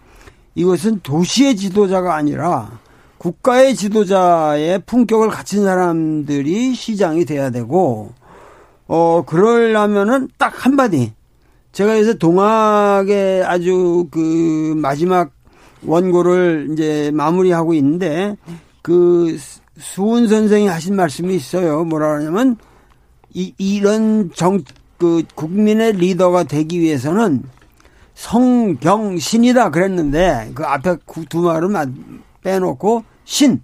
[0.54, 2.78] 이것은 도시의 지도자가 아니라
[3.16, 8.12] 국가의 지도자의 품격을 갖춘 사람들이 시장이 돼야 되고
[8.86, 11.12] 어 그러려면은 딱 한마디
[11.78, 15.30] 제가 요새 동학의 아주 그 마지막
[15.86, 18.36] 원고를 이제 마무리하고 있는데
[18.82, 19.38] 그
[19.78, 21.84] 수훈 선생이 하신 말씀이 있어요.
[21.84, 22.56] 뭐라 그러냐면
[23.32, 24.60] 이, 이런 정,
[24.96, 27.44] 그 국민의 리더가 되기 위해서는
[28.12, 30.96] 성경신이다 그랬는데 그 앞에
[31.28, 31.68] 두 말을
[32.42, 33.62] 빼놓고 신.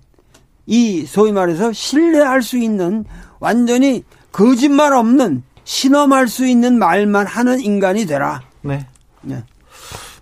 [0.66, 3.07] 이 소위 말해서 신뢰할 수 있는
[3.40, 8.42] 완전히 거짓말 없는 신험할 수 있는 말만 하는 인간이 되라.
[8.62, 8.87] 네.
[9.22, 9.42] 네.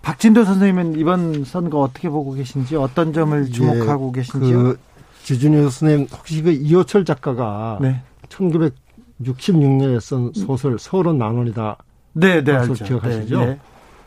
[0.01, 4.63] 박진도 선생님은 이번 선거 어떻게 보고 계신지 어떤 점을 예, 주목하고 예, 계신지요?
[4.63, 4.79] 그
[5.23, 8.01] 지준이 선생님 혹시 그 이호철 작가가 네.
[8.27, 11.77] 1966년에 쓴 소설 서울은 만 원이다.
[12.13, 12.83] 네, 네, 알죠.
[12.83, 13.39] 기억하시죠?
[13.39, 13.59] 네, 네.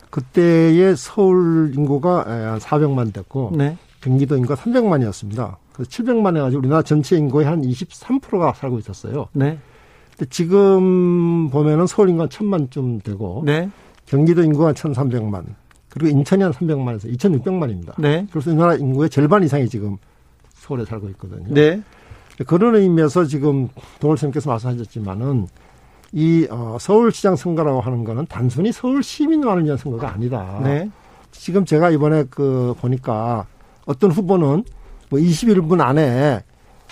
[0.09, 3.77] 그때의 서울 인구가 한 400만 됐고 네.
[4.01, 5.55] 경기도 인구가 300만이었습니다.
[5.73, 9.27] 그래서 700만 해가지고 우리나라 전체 인구의 한 23%가 살고 있었어요.
[9.33, 9.59] 네.
[10.17, 13.69] 근데 지금 보면은 서울 인구가 1000만쯤 되고 네.
[14.07, 15.45] 경기도 인구가 1300만
[15.89, 17.93] 그리고 인천이 한 300만에서 2600만입니다.
[17.99, 18.25] 네.
[18.31, 19.97] 그래서 우리나라 인구의 절반 이상이 지금
[20.53, 21.53] 서울에 살고 있거든요.
[21.53, 21.81] 네.
[22.45, 25.47] 그런 의미에서 지금 도월선생님께서 말씀하셨지만은
[26.13, 30.59] 이 어, 서울시장 선거라고 하는 거는 단순히 서울 시민만을 위한 선거가 아니다.
[30.63, 30.89] 네.
[31.31, 33.45] 지금 제가 이번에 그 보니까
[33.85, 34.63] 어떤 후보는
[35.09, 36.43] 뭐 21분 안에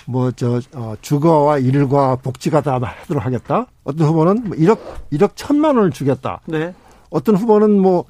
[0.08, 3.68] 뭐저 어, 주거와 일과 복지가 다 하도록 하겠다.
[3.84, 4.80] 어떤 후보는 뭐 1억
[5.12, 6.42] 1억 천만 원을 주겠다.
[6.46, 6.74] 네.
[7.10, 8.06] 어떤 후보는 뭐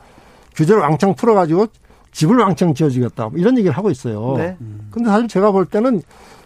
[0.55, 1.67] 규제를 왕창 풀어가지고
[2.11, 3.29] 집을 왕창 지어주겠다.
[3.29, 4.35] 뭐 이런 얘기를 하고 있어요.
[4.37, 4.57] 네.
[4.89, 6.01] 근데 사실 제가 볼 때는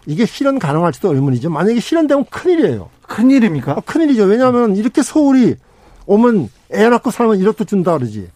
[0.06, 1.50] 이게 실현 가능할지도 의문이죠.
[1.50, 2.88] 만약에 실현되면 큰일이에요.
[3.02, 3.72] 큰일입니까?
[3.72, 4.24] 아, 큰일이죠.
[4.24, 5.56] 왜냐하면 이렇게 서울이
[6.06, 8.28] 오면 애 낳고 살면 1억도 준다 그러지.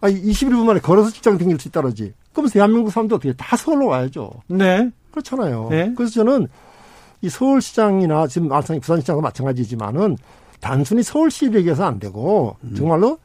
[0.00, 2.12] 아, 21분 만에 걸어서 직장 다닐 수 있다 그러지.
[2.32, 4.30] 그럼 대한민국 사람들 어떻게 다 서울로 와야죠.
[4.48, 4.90] 네.
[5.10, 5.68] 그렇잖아요.
[5.70, 5.92] 네.
[5.96, 6.48] 그래서 저는
[7.22, 10.16] 이 서울시장이나 지금 말씀하신 부산시장도 마찬가지지만은
[10.60, 12.74] 단순히 서울시를 얘기해서 안 되고 음.
[12.76, 13.18] 정말로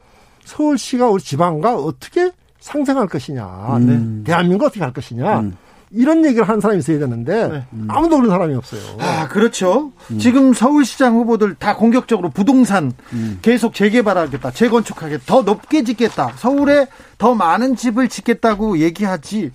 [0.43, 4.23] 서울시가 우리 지방과 어떻게 상생할 것이냐, 음.
[4.25, 5.39] 대한민국 어떻게 할 것이냐.
[5.39, 5.57] 음.
[5.91, 7.63] 이런 얘기를 하는 사람이 있어야 되는데 네.
[7.87, 8.81] 아무도 그런 사람이 없어요.
[8.99, 9.93] 아 그렇죠.
[10.11, 10.19] 음.
[10.19, 13.39] 지금 서울시장 후보들 다 공격적으로 부동산 음.
[13.41, 19.51] 계속 재개발하겠다, 재건축하겠다, 더 높게 짓겠다, 서울에 더 많은 집을 짓겠다고 얘기하지.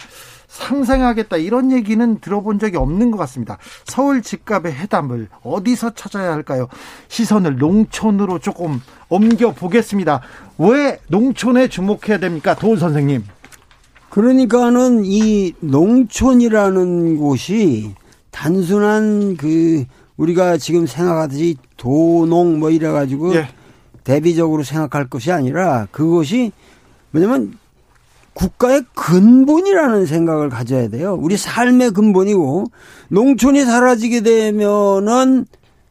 [0.51, 3.57] 상생하겠다 이런 얘기는 들어본 적이 없는 것 같습니다.
[3.85, 6.69] 서울 집값의 해담을 어디서 찾아야 할까요?
[7.09, 10.21] 시선을 농촌으로 조금 옮겨 보겠습니다.
[10.59, 13.25] 왜 농촌에 주목해야 됩니까, 도울 선생님?
[14.11, 17.95] 그러니까는 이 농촌이라는 곳이
[18.33, 19.85] 단순한 그
[20.17, 23.49] 우리가 지금 생각하듯이 도농 뭐 이래 가지고 예.
[24.03, 26.51] 대비적으로 생각할 것이 아니라 그것이
[27.13, 27.55] 뭐냐면
[28.41, 31.15] 국가의 근본이라는 생각을 가져야 돼요.
[31.21, 32.65] 우리 삶의 근본이고
[33.09, 35.45] 농촌이 사라지게 되면은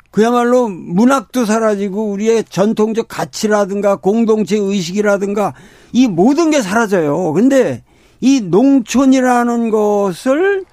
[0.09, 5.53] 그야말로 문학도 사라지고 우리의 전통적 가치라든가 공동체 의식이라든가
[5.91, 7.33] 이 모든 게 사라져요.
[7.33, 7.83] 근데
[8.19, 10.65] 이 농촌이라는 것을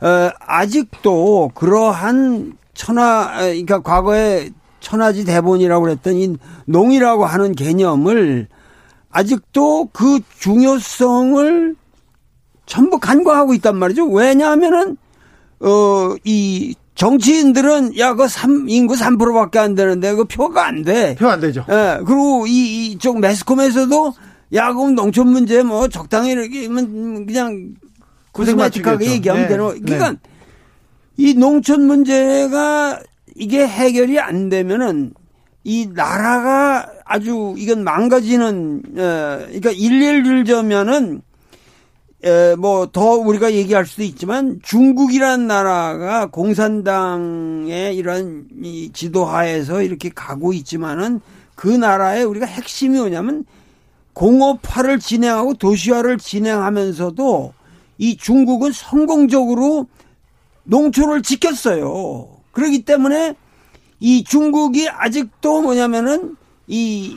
[0.00, 8.46] 어, 아직도 그러한 천하 그러니까 과거에 천하지 대본이라고 그랬던 이 농이라고 하는 개념을
[9.18, 11.76] 아직도 그 중요성을
[12.66, 14.06] 전부 간과하고 있단 말이죠.
[14.08, 14.96] 왜냐하면은
[15.60, 21.14] 어 이 정치인들은 야그 3, 인구 3%밖에 안 되는데 그 표가 안 돼.
[21.16, 21.64] 표 안 되죠.
[21.68, 21.98] 예.
[22.04, 24.14] 그리고 이 이쪽 매스컴에서도
[24.54, 27.74] 야 그럼 농촌 문제 뭐 적당히 이렇게 그냥
[28.32, 29.48] 코스메틱하게 얘기하면 네.
[29.48, 29.74] 되는 거.
[29.74, 30.18] 그러니까 네.
[31.16, 33.00] 이 농촌 문제가
[33.36, 35.14] 이게 해결이 안 되면은
[35.64, 41.22] 이 나라가 아주 이건 망가지는 어 그러니까 일례를 들자면은
[42.58, 51.20] 뭐더 우리가 얘기할 수도 있지만 중국이라는 나라가 공산당의 이런 이 지도하에서 이렇게 가고 있지만은
[51.54, 53.44] 그 나라의 우리가 핵심이 뭐냐면
[54.12, 57.52] 공업화를 진행하고 도시화를 진행하면서도
[57.98, 59.86] 이 중국은 성공적으로
[60.64, 62.28] 농촌을 지켰어요.
[62.52, 63.34] 그렇기 때문에
[64.00, 67.16] 이 중국이 아직도 뭐냐면은 이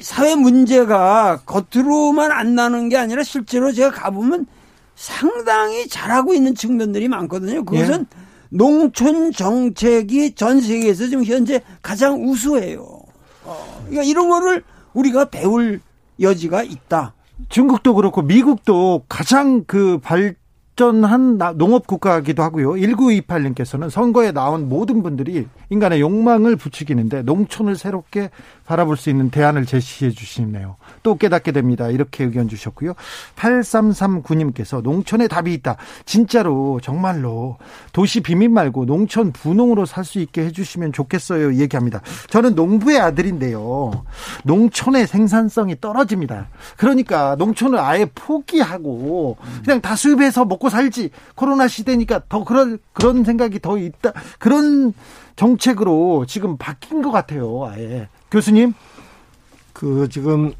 [0.00, 4.46] 사회 문제가 겉으로만 안 나는 게 아니라 실제로 제가 가보면
[4.94, 7.64] 상당히 잘하고 있는 측면들이 많거든요.
[7.64, 8.26] 그것은 예.
[8.48, 13.02] 농촌 정책이 전 세계에서 지금 현재 가장 우수해요.
[13.44, 14.62] 어, 그러니까 이런 거를
[14.94, 15.80] 우리가 배울
[16.20, 17.14] 여지가 있다.
[17.48, 20.36] 중국도 그렇고 미국도 가장 그 발,
[20.76, 22.72] 발전한 농업 국가이기도 하고요.
[22.72, 28.30] 1928님께서는 선거에 나온 모든 분들이 인간의 욕망을 부추기는데 농촌을 새롭게
[28.66, 30.76] 바라볼 수 있는 대안을 제시해 주시네요.
[31.02, 31.88] 또 깨닫게 됩니다.
[31.88, 32.94] 이렇게 의견 주셨고요.
[33.36, 35.76] 8339님께서 농촌에 답이 있다.
[36.04, 37.56] 진짜로 정말로
[37.92, 41.54] 도시 비민 말고 농촌 분홍으로 살 수 있게 해 주시면 좋겠어요.
[41.54, 42.00] 얘기합니다.
[42.28, 44.04] 저는 농부의 아들인데요.
[44.44, 46.46] 농촌의 생산성이 떨어집니다.
[46.76, 51.10] 그러니까 농촌을 아예 포기하고 그냥 다 수입해서 먹고 살지.
[51.34, 54.12] 코로나 시대니까 더 그런 그런 생각이 더 있다.
[54.38, 54.92] 그런
[55.36, 57.66] 정책으로 지금 바뀐 것 같아요.
[57.66, 58.74] 아예 교수님.
[59.72, 60.52] 그 지금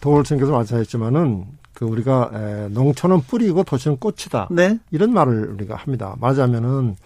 [0.00, 1.44] 도울선께서 말씀하셨지만은
[1.74, 4.48] 그 우리가 에, 농촌은 뿌리고 도시는 꽃이다.
[4.50, 4.78] 네.
[4.90, 6.16] 이런 말을 우리가 합니다.
[6.20, 6.96] 말하자면은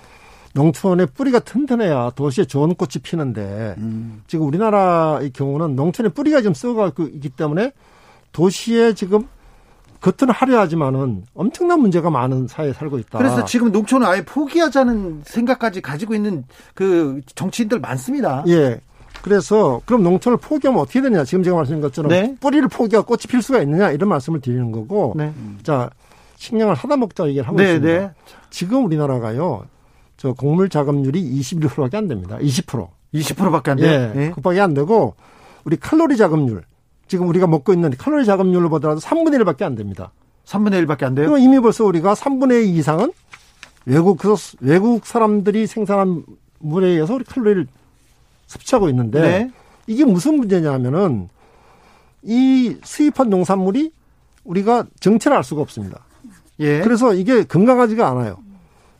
[0.55, 4.23] 농촌의 뿌리가 튼튼해야 도시에 좋은 꽃이 피는데 음.
[4.27, 7.73] 지금 우리나라의 경우는 농촌의 뿌리가 좀 썩어가고 있기 때문에
[8.33, 9.29] 도시에 지금
[10.07, 13.19] 겉은 화려하지만은 엄청난 문제가 많은 사회에 살고 있다.
[13.19, 18.45] 그래서 지금 농촌을 아예 포기하자는 생각까지 가지고 있는 그 정치인들 많습니다.
[18.47, 18.81] 예.
[19.23, 21.25] 그래서 그럼 농촌을 포기하면 어떻게 되냐?
[21.25, 22.37] 지금 제가 말씀드린 것처럼 네.
[22.38, 25.14] 뿌리를 포기하고 꽃이 필 수가 있느냐 이런 말씀을 드리는 거고.
[25.16, 25.33] 네.
[25.64, 25.90] 자
[26.37, 28.01] 식량을 하다 먹자 얘기를 하고 네, 있습니다.
[28.01, 28.11] 네.
[28.51, 29.64] 지금 우리나라가요.
[30.16, 32.38] 저 곡물 자급률이 21%밖에 안 됩니다.
[32.38, 32.87] 20%.
[33.12, 33.90] 20%밖에 안 돼요.
[33.90, 34.19] 예.
[34.19, 34.31] 네.
[34.31, 35.16] 그밖에 안 되고
[35.64, 36.62] 우리 칼로리 자급률
[37.09, 40.12] 지금 우리가 먹고 있는 칼로리 자급률을 보더라도 3분의 1밖에 안 됩니다.
[40.45, 41.27] 3분의 1밖에 안 돼요?
[41.27, 43.12] 그럼 이미 벌써 우리가 3분의 2 이상은
[43.85, 44.21] 외국
[44.61, 46.25] 외국 사람들이 생산한
[46.59, 47.66] 물에 의해서 우리 칼로리를
[48.47, 49.51] 섭취하고 있는데 네.
[49.87, 51.29] 이게 무슨 문제냐면은
[52.23, 53.92] 이 수입한 농산물이
[54.45, 56.05] 우리가 정체를 알 수가 없습니다.
[56.59, 56.81] 예.
[56.81, 58.38] 그래서 이게 건강하지가 않아요.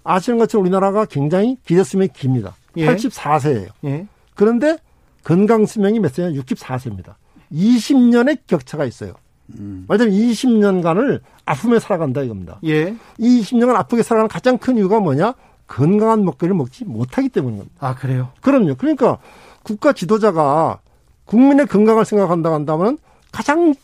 [0.05, 2.55] 아시는 것처럼 우리나라가 굉장히 기대 수명이 깁니다.
[2.77, 2.87] 예.
[2.87, 3.69] 84세예요.
[3.85, 4.07] 예.
[4.35, 4.79] 그런데
[5.25, 6.41] 건강 수명이 몇 세냐?
[6.41, 7.15] 64세입니다.
[7.53, 9.15] 20년의 격차가 있어요.
[9.59, 9.85] 음.
[9.89, 12.59] 말하자면 20년간을 아픔에 살아간다 이겁니다.
[12.65, 12.95] 예.
[13.19, 15.35] 20년간 아프게 살아가는 가장 큰 이유가 뭐냐?
[15.69, 17.71] 건강한 먹거리를 먹지 못하기 때문입니다.
[17.81, 18.31] 아, 그래요?
[18.41, 18.75] 그럼요.
[18.77, 19.19] 그러니까
[19.63, 20.81] 국가 지도자가
[21.25, 22.99] 국민의 건강을 생각한다 한다면
[23.33, 23.75] 가장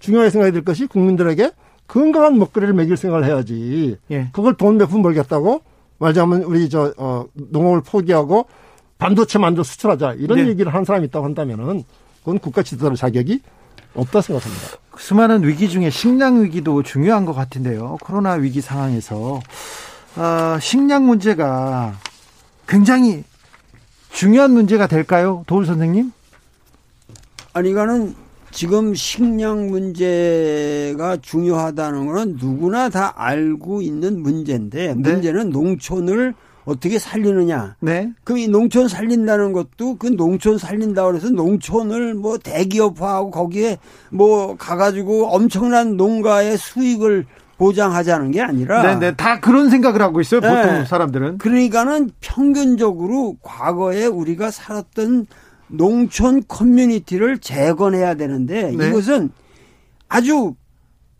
[0.00, 1.50] 중요하게 생각해야 될 것이 국민들에게
[1.86, 3.96] 건강한 먹거리를 먹일 생각을 해야지.
[4.10, 4.28] 예.
[4.32, 5.62] 그걸 돈 몇 푼 벌겠다고
[5.98, 8.46] 말하자면 우리 저 어, 농업을 포기하고
[8.98, 10.48] 반도체 만들어 수출하자 이런 네.
[10.48, 11.84] 얘기를 하는 사람이 있다고 한다면은
[12.20, 13.40] 그건 국가 지도자 자격이
[13.94, 14.68] 없다 생각합니다.
[14.96, 17.98] 수많은 위기 중에 식량 위기도 중요한 것 같은데요.
[18.02, 19.40] 코로나 위기 상황에서
[20.16, 21.94] 어, 식량 문제가
[22.68, 23.24] 굉장히
[24.12, 26.12] 중요한 문제가 될까요, 도울 선생님?
[27.52, 28.14] 아니 이거는
[28.52, 34.94] 지금 식량 문제가 중요하다는 거는 누구나 다 알고 있는 문제인데 네.
[34.94, 37.76] 문제는 농촌을 어떻게 살리느냐.
[37.80, 38.12] 네.
[38.24, 43.78] 그럼 이 농촌 살린다는 것도 그 농촌 살린다 그래서 농촌을 뭐 대기업화하고 거기에
[44.10, 49.16] 뭐 가가지고 엄청난 농가의 수익을 보장하자는 게 아니라 네네 네.
[49.16, 50.84] 다 그런 생각을 하고 있어요 보통 네.
[50.86, 55.26] 사람들은 그러니까는 평균적으로 과거에 우리가 살았던
[55.68, 58.88] 농촌 커뮤니티를 재건해야 되는데 네.
[58.88, 59.30] 이것은
[60.08, 60.54] 아주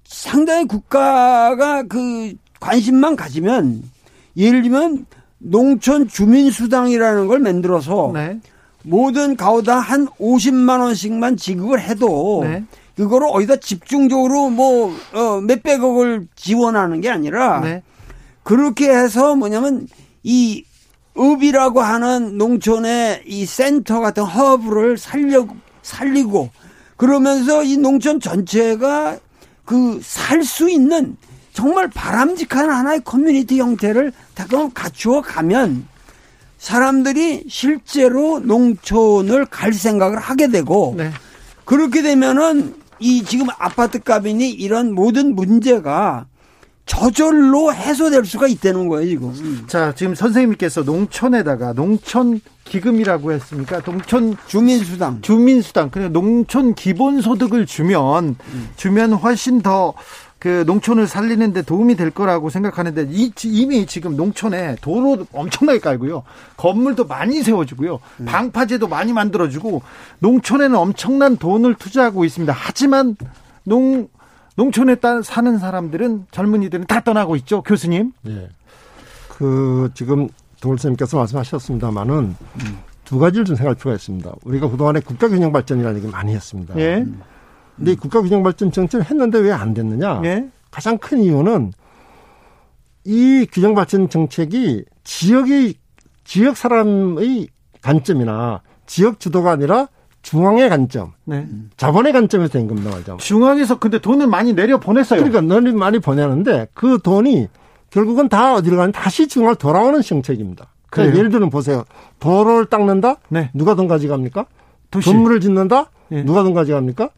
[0.05, 3.83] 상당히 국가가 그 관심만 가지면
[4.37, 5.07] 예를 들면
[5.41, 8.39] 농촌 주민수당이라는 걸 만들어서 네.
[8.83, 12.65] 모든 가오다 한 50만 원씩만 지급을 해도 네.
[12.97, 17.83] 그거를 어디다 집중적으로 뭐, 어, 몇백억을 지원하는 게 아니라 네.
[18.43, 19.89] 그렇게 해서 뭐냐면
[20.23, 20.65] 이
[21.19, 25.47] 읍이라고 하는 농촌의 이 센터 같은 허브를 살려,
[25.83, 26.51] 살리고
[26.97, 29.19] 그러면서 이 농촌 전체가
[29.65, 31.17] 그 살 수 있는
[31.53, 35.87] 정말 바람직한 하나의 커뮤니티 형태를 다 좀 갖추어 가면
[36.59, 41.11] 사람들이 실제로 농촌을 갈 생각을 하게 되고 네.
[41.65, 46.27] 그렇게 되면은 이 지금 아파트 값이니 이런 모든 문제가
[46.85, 49.65] 저절로 해소될 수가 있다는 거예요, 지금.
[49.69, 53.81] 자, 지금 선생님께서 농촌에다가 농촌 기금이라고 했습니까?
[53.81, 55.23] 농촌 주민수당.
[55.23, 55.91] 주민수당.
[55.91, 58.37] 그냥 농촌 기본소득을 주면
[58.77, 59.95] 주면 훨씬 더
[60.41, 66.23] 그 농촌을 살리는데 도움이 될 거라고 생각하는데 이, 이미 지금 농촌에 도로 엄청나게 깔고요.
[66.57, 68.01] 건물도 많이 세워지고요.
[68.21, 68.25] 음.
[68.25, 69.83] 방파제도 많이 만들어주고
[70.21, 72.55] 농촌에는 엄청난 돈을 투자하고 있습니다.
[72.57, 73.17] 하지만
[73.65, 74.09] 농
[74.57, 78.13] 농촌에 따 사는 사람들은 젊은이들은 다 떠나고 있죠, 교수님.
[78.23, 78.49] 네.
[79.29, 80.29] 그 지금
[80.63, 82.79] 도울쌤께서 말씀하셨습니다만은 음.
[83.05, 84.33] 두 가지를 좀 생각할 필요가 있습니다.
[84.45, 86.79] 우리가 그동안에 국가균형 발전이라는 얘기 많이 했습니다.
[86.79, 87.05] 예.
[87.81, 90.21] 근데 이 국가균형 발전 정책을 했는데 왜 안 됐느냐?
[90.25, 90.47] 예.
[90.71, 91.73] 가장 큰 이유는
[93.05, 95.75] 이 균형 발전 정책이 지역의
[96.25, 97.49] 지역 사람의
[97.83, 99.89] 관점이나 지역 주도가 아니라
[100.23, 101.49] 중앙의 관점, 네.
[101.79, 105.25] 자본의 관점에서 된 겁니다, 말자 중앙에서 근데 돈을 많이 내려 보냈어요.
[105.25, 107.49] 그러니까 돈을 많이 보내는데 그 돈이
[107.89, 110.67] 결국은 다 어디로 가는 다시 중앙 돌아오는 정책입니다.
[110.91, 111.85] 그러니까 예를 들면 보세요.
[112.19, 113.17] 도로를 닦는다?
[113.31, 113.51] 네.
[113.55, 114.45] 누가 돈 가져갑니까?
[114.91, 115.09] 도시.
[115.11, 115.91] 건물을 짓는다?
[116.09, 116.23] 네.
[116.25, 117.09] 누가 돈 가져갑니까?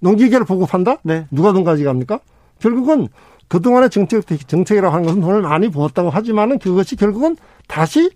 [0.00, 0.98] 농기계를 보급한다?
[1.02, 1.26] 네.
[1.30, 2.20] 누가 돈 가져갑니까?
[2.58, 3.08] 결국은
[3.48, 8.10] 그동안의 정책, 정책이라고 하는 것은 돈을 많이 부었다고 하지만은 그것이 결국은 다시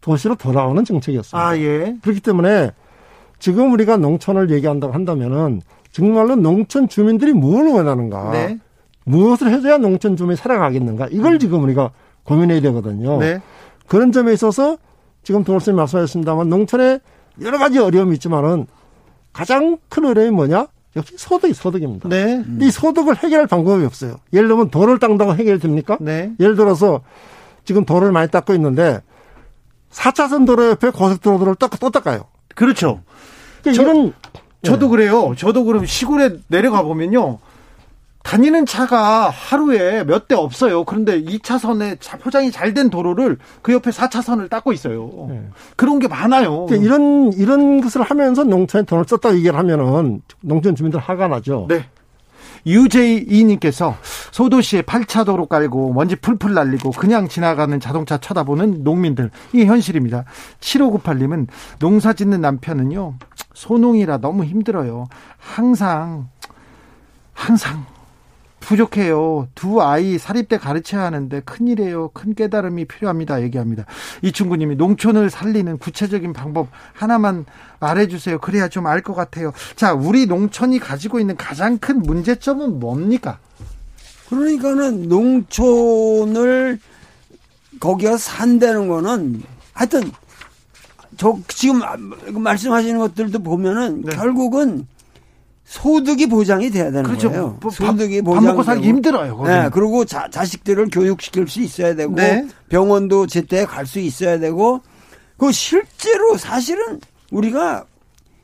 [0.00, 1.46] 도시로 돌아오는 정책이었습니다.
[1.46, 1.96] 아, 예.
[2.02, 2.72] 그렇기 때문에
[3.38, 8.30] 지금 우리가 농촌을 얘기한다고 한다면은 정말로 농촌 주민들이 뭘 원하는가?
[8.32, 8.58] 네.
[9.04, 11.08] 무엇을 해줘야 농촌 주민이 살아가겠는가?
[11.10, 11.90] 이걸 지금 우리가
[12.24, 13.18] 고민해야 되거든요.
[13.18, 13.40] 네.
[13.86, 14.78] 그런 점에 있어서
[15.22, 17.00] 지금 도로쌤이 말씀하셨습니다만 농촌에
[17.42, 18.66] 여러 가지 어려움이 있지만은
[19.32, 20.66] 가장 큰 어려움이 뭐냐?
[20.96, 22.08] 역시 소득이 소득입니다.
[22.08, 22.42] 네.
[22.60, 24.16] 이 소득을 해결할 방법이 없어요.
[24.32, 25.98] 예를 들면 도를 닦다고 해결됩니까?
[26.00, 26.32] 네.
[26.40, 27.02] 예를 들어서
[27.64, 29.00] 지금 도를 많이 닦고 있는데
[29.90, 32.24] 4차선 도로 옆에 고속도로를 또, 또 닦아요.
[32.54, 33.02] 그렇죠.
[33.62, 34.12] 그러니까 저, 이런
[34.62, 34.90] 저도 네.
[34.90, 35.34] 그래요.
[35.36, 37.38] 저도 그럼 시골에 내려가 보면요.
[38.30, 40.84] 다니는 차가 하루에 몇 대 없어요.
[40.84, 45.26] 그런데 2차선에 포장이 잘 된 도로를 그 옆에 4차선을 닦고 있어요.
[45.28, 45.48] 네.
[45.74, 46.66] 그런 게 많아요.
[46.66, 51.66] 그러니까 이런 이런 것을 하면서 농촌에 돈을 썼다고 얘기를 하면은 농촌 주민들 화가 나죠.
[51.68, 51.86] 네.
[52.66, 53.96] 유제이님께서
[54.30, 59.30] 소도시에 8차 도로 깔고 먼지 풀풀 날리고 그냥 지나가는 자동차 쳐다보는 농민들.
[59.52, 60.24] 이게 현실입니다.
[60.60, 61.48] 7598님은
[61.80, 63.14] 농사 짓는 남편은요,
[63.54, 65.06] 소농이라 너무 힘들어요.
[65.38, 66.28] 항상,
[67.32, 67.86] 항상
[68.60, 69.48] 부족해요.
[69.54, 72.10] 두 아이 사립대 가르쳐야 하는데 큰일이에요.
[72.12, 73.42] 큰 깨달음이 필요합니다.
[73.42, 73.86] 얘기합니다.
[74.22, 77.46] 이충구님이 농촌을 살리는 구체적인 방법 하나만
[77.80, 78.38] 말해주세요.
[78.38, 79.52] 그래야 좀 알 것 같아요.
[79.76, 83.38] 자, 우리 농촌이 가지고 있는 가장 큰 문제점은 뭡니까?
[84.28, 86.78] 그러니까는 농촌을
[87.80, 89.42] 거기가 산다는 거는
[89.72, 90.12] 하여튼
[91.16, 91.80] 저 지금
[92.42, 94.14] 말씀하시는 것들도 보면은 네.
[94.14, 94.86] 결국은
[95.70, 97.28] 소득이 보장이 돼야 되는 그렇죠.
[97.30, 97.56] 거예요.
[97.60, 98.42] 뭐, 소득이 보장.
[98.42, 99.36] 밥 먹고 살기 힘들어요.
[99.36, 102.44] 거기 네, 그리고 자, 자식들을 교육시킬 수 있어야 되고 네.
[102.68, 104.80] 병원도 제때 갈 수 있어야 되고
[105.36, 106.98] 그 실제로 사실은
[107.30, 107.84] 우리가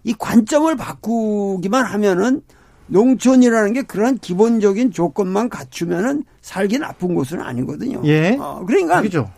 [0.04, 2.42] 이 관점을 바꾸기만 하면은
[2.86, 8.02] 농촌이라는 게 그런 기본적인 조건만 갖추면은 살기 나쁜 곳은 아니거든요.
[8.04, 8.36] 예.
[8.38, 9.28] 어, 그러니까 그렇죠.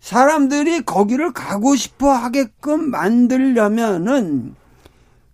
[0.00, 4.54] 사람들이 거기를 가고 싶어 하게끔 만들려면은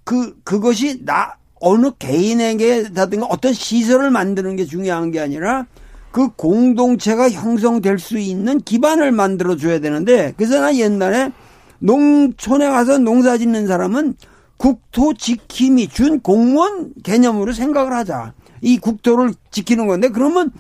[0.05, 5.67] 그 그것이 나 어느 개인에게라든가 어떤 시설을 만드는 게 중요한 게 아니라
[6.11, 11.31] 그 공동체가 형성될 수 있는 기반을 만들어 줘야 되는데 그래서 나 옛날에
[11.79, 14.15] 농촌에 가서 농사 짓는 사람은
[14.57, 18.35] 국토 지킴이 준 공무원 개념으로 생각을 하자.
[18.61, 20.51] 이 국토를 지키는 건데 그러면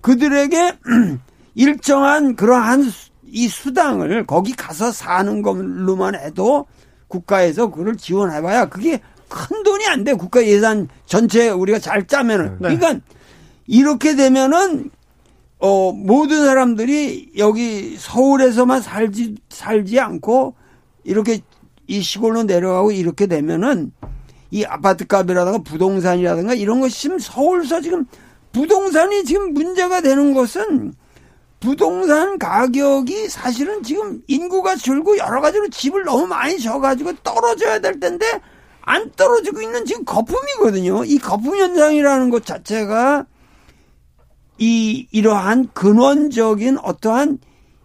[0.00, 0.78] 그들에게
[1.54, 2.90] 일정한 그러한
[3.26, 6.66] 이 수당을 거기 가서 사는 걸로만 해도
[7.08, 10.12] 국가에서 그걸 지원해봐야 그게 큰 돈이 안 돼.
[10.12, 12.58] 국가 예산 전체 우리가 잘 짜면은.
[12.60, 12.76] 네.
[12.76, 13.00] 그러니까
[13.66, 14.90] 이렇게 되면은
[15.60, 20.54] 어 모든 사람들이 여기 서울에서만 살지 살지 않고
[21.04, 21.40] 이렇게
[21.86, 23.92] 이 시골로 내려가고 이렇게 되면은
[24.50, 28.04] 이 아파트 값이라든가 부동산이라든가 이런 것이 지금 서울서 지금
[28.52, 30.94] 부동산이 지금 문제가 되는 것은
[31.60, 38.40] 부동산 가격이 사실은 지금 인구가 줄고 여러 가지로 집을 너무 많이 져가지고 떨어져야 될 텐데
[38.90, 41.04] 안 떨어지고 있는 지금 거품이거든요.
[41.04, 43.24] 이 거품 현상이라는 것 자체가
[44.58, 47.38] 이 이러한 근원적인 어떠한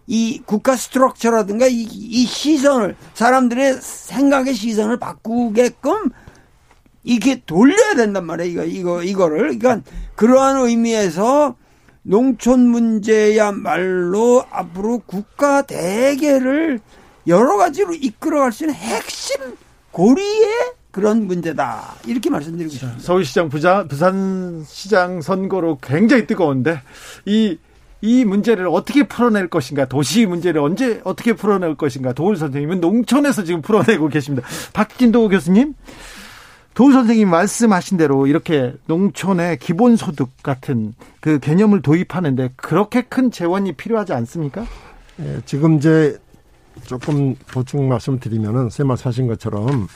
[0.08, 6.10] 이 국가 스트럭처라든가 이, 이 시선을 사람들의 생각의 시선을 바꾸게끔
[7.04, 8.64] 이렇게 돌려야 된단 말이에요.
[8.64, 9.80] 이거 이거 이거를 그러니까
[10.16, 11.54] 그러한 의미에서
[12.02, 16.80] 농촌 문제야말로 앞으로 국가 대계를
[17.28, 19.36] 여러 가지로 이끌어갈 수 있는 핵심
[19.92, 21.96] 고리의 그런 문제다.
[22.06, 22.98] 이렇게 말씀드리고 싶습니다.
[23.00, 26.80] 서울시장 부자, 부산시장 선거로 굉장히 뜨거운데
[27.26, 27.58] 이
[28.02, 33.62] 이 문제를 어떻게 풀어낼 것인가, 도시 문제를 언제 어떻게 풀어낼 것인가, 도울 선생님은 농촌에서 지금
[33.62, 34.46] 풀어내고 계십니다.
[34.72, 35.74] 박진도 교수님,
[36.74, 44.12] 도울 선생님 말씀하신 대로 이렇게 농촌의 기본소득 같은 그 개념을 도입하는데 그렇게 큰 재원이 필요하지
[44.12, 44.66] 않습니까?
[45.20, 46.18] 예, 지금 이제
[46.84, 49.88] 조금 보충 말씀드리면은 쌤 말씀하신 것처럼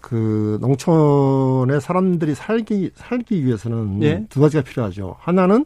[0.00, 4.26] 그 농촌에 사람들이 살기 살기 위해서는 예?
[4.28, 5.16] 두 가지가 필요하죠.
[5.18, 5.64] 하나는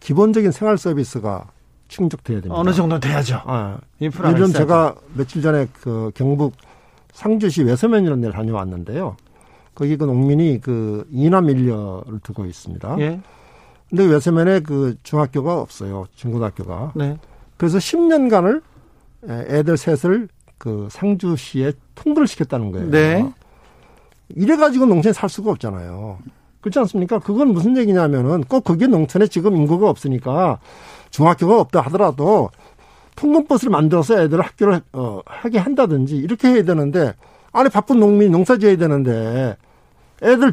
[0.00, 1.46] 기본적인 생활 서비스가
[1.88, 2.58] 충족돼야 됩니다.
[2.58, 3.42] 어느 정도 돼야죠.
[3.44, 4.30] 아, 인프라.
[4.32, 6.54] 예를 제가 며칠 전에 그 경북
[7.12, 9.16] 상주시 외서면이라는 데를 다녀왔는데요.
[9.74, 12.96] 거기 그 농민이 그 이남 일녀를 두고 있습니다.
[13.00, 13.20] 예.
[13.88, 16.06] 근데 외서면에 그 중학교가 없어요.
[16.14, 16.92] 중고등학교가.
[16.94, 17.18] 네.
[17.56, 18.62] 그래서 10년간을
[19.28, 22.90] 애들 셋을 그 상주시에 통보를 시켰다는 거예요.
[22.90, 23.32] 네.
[24.36, 26.18] 이래가지고 농촌에 살 수가 없잖아요.
[26.60, 27.18] 그렇지 않습니까?
[27.18, 30.58] 그건 무슨 얘기냐면은 꼭 그게 농촌에 지금 인구가 없으니까
[31.10, 32.50] 중학교가 없다 하더라도
[33.16, 37.14] 통근버스를 만들어서 애들을 학교를 어, 하게 한다든지 이렇게 해야 되는데
[37.52, 39.56] 아니 바쁜 농민이 농사 지어야 되는데
[40.22, 40.52] 애들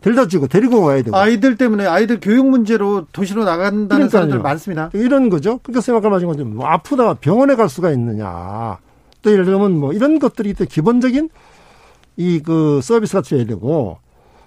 [0.00, 4.08] 데려다 주고 데리고 와야 되고 아이들 때문에 아이들 교육 문제로 도시로 나간다는 그러니까요.
[4.08, 4.90] 사람들 많습니다.
[4.94, 5.58] 이런 거죠.
[5.62, 8.78] 그러니까 생각해보신 건좀 뭐 아프다 병원에 갈 수가 있느냐.
[9.22, 11.28] 또 예를 들면 뭐 이런 것들이 또 기본적인
[12.18, 13.98] 이 그 서비스가 되고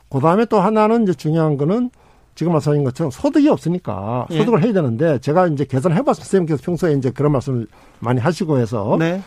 [0.09, 1.89] 그 다음에 또 하나는 이제 중요한 거는
[2.35, 4.39] 지금 말씀하신 것처럼 소득이 없으니까 예.
[4.39, 4.65] 소득을 예.
[4.65, 6.23] 해야 되는데 제가 이제 계산해봤어요.
[6.23, 7.67] 선생님께서 평소에 이제 그런 말씀을
[7.99, 9.21] 많이 하시고 해서 네.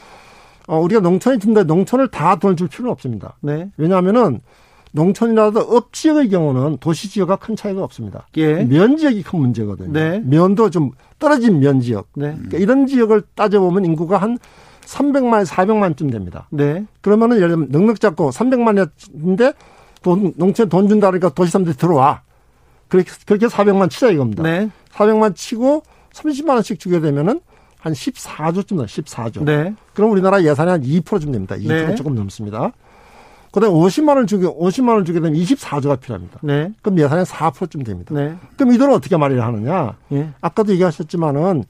[0.66, 3.36] 어, 우리가 농촌인데 농촌을 다 돈을 줄 필요는 없습니다.
[3.40, 3.70] 네.
[3.76, 4.40] 왜냐하면은
[4.92, 8.26] 농촌이라도 읍 지역의 경우는 도시 지역과 큰 차이가 없습니다.
[8.36, 8.64] 예.
[8.64, 9.92] 면 지역이 큰 문제거든요.
[9.92, 10.22] 네.
[10.24, 12.08] 면도 좀 떨어진 면 지역.
[12.14, 12.32] 네.
[12.34, 14.38] 그러니까 이런 지역을 따져보면 인구가 한
[14.86, 16.46] 300만, 400만쯤 됩니다.
[16.50, 16.84] 네.
[17.00, 19.54] 그러면은 예를 들면 넉넉 잡고 300만인데
[20.02, 22.22] 돈, 농촌에 돈 준다 그러니까 도시 사람들이 들어와.
[22.88, 24.42] 그렇게, 그렇게 400만 치자 이겁니다.
[24.42, 24.70] 네.
[24.92, 25.82] 400만 치고
[26.12, 27.40] 30만 원씩 주게 되면은
[27.80, 28.86] 한 14조쯤 나요.
[28.86, 29.44] 14조.
[29.44, 29.74] 네.
[29.92, 31.56] 그럼 우리나라 예산이 한 2%쯤 됩니다.
[31.56, 31.94] 2% 네.
[31.94, 32.72] 조금 넘습니다.
[33.50, 36.40] 그 다음에 50만 원 주게 50만 원 주게 되면 24조가 필요합니다.
[36.42, 36.72] 네.
[36.82, 38.14] 그럼 예산이 4%쯤 됩니다.
[38.14, 38.36] 네.
[38.56, 39.96] 그럼 이 돈을 어떻게 마련을 하느냐?
[40.12, 40.30] 예.
[40.40, 41.64] 아까도 얘기하셨지만은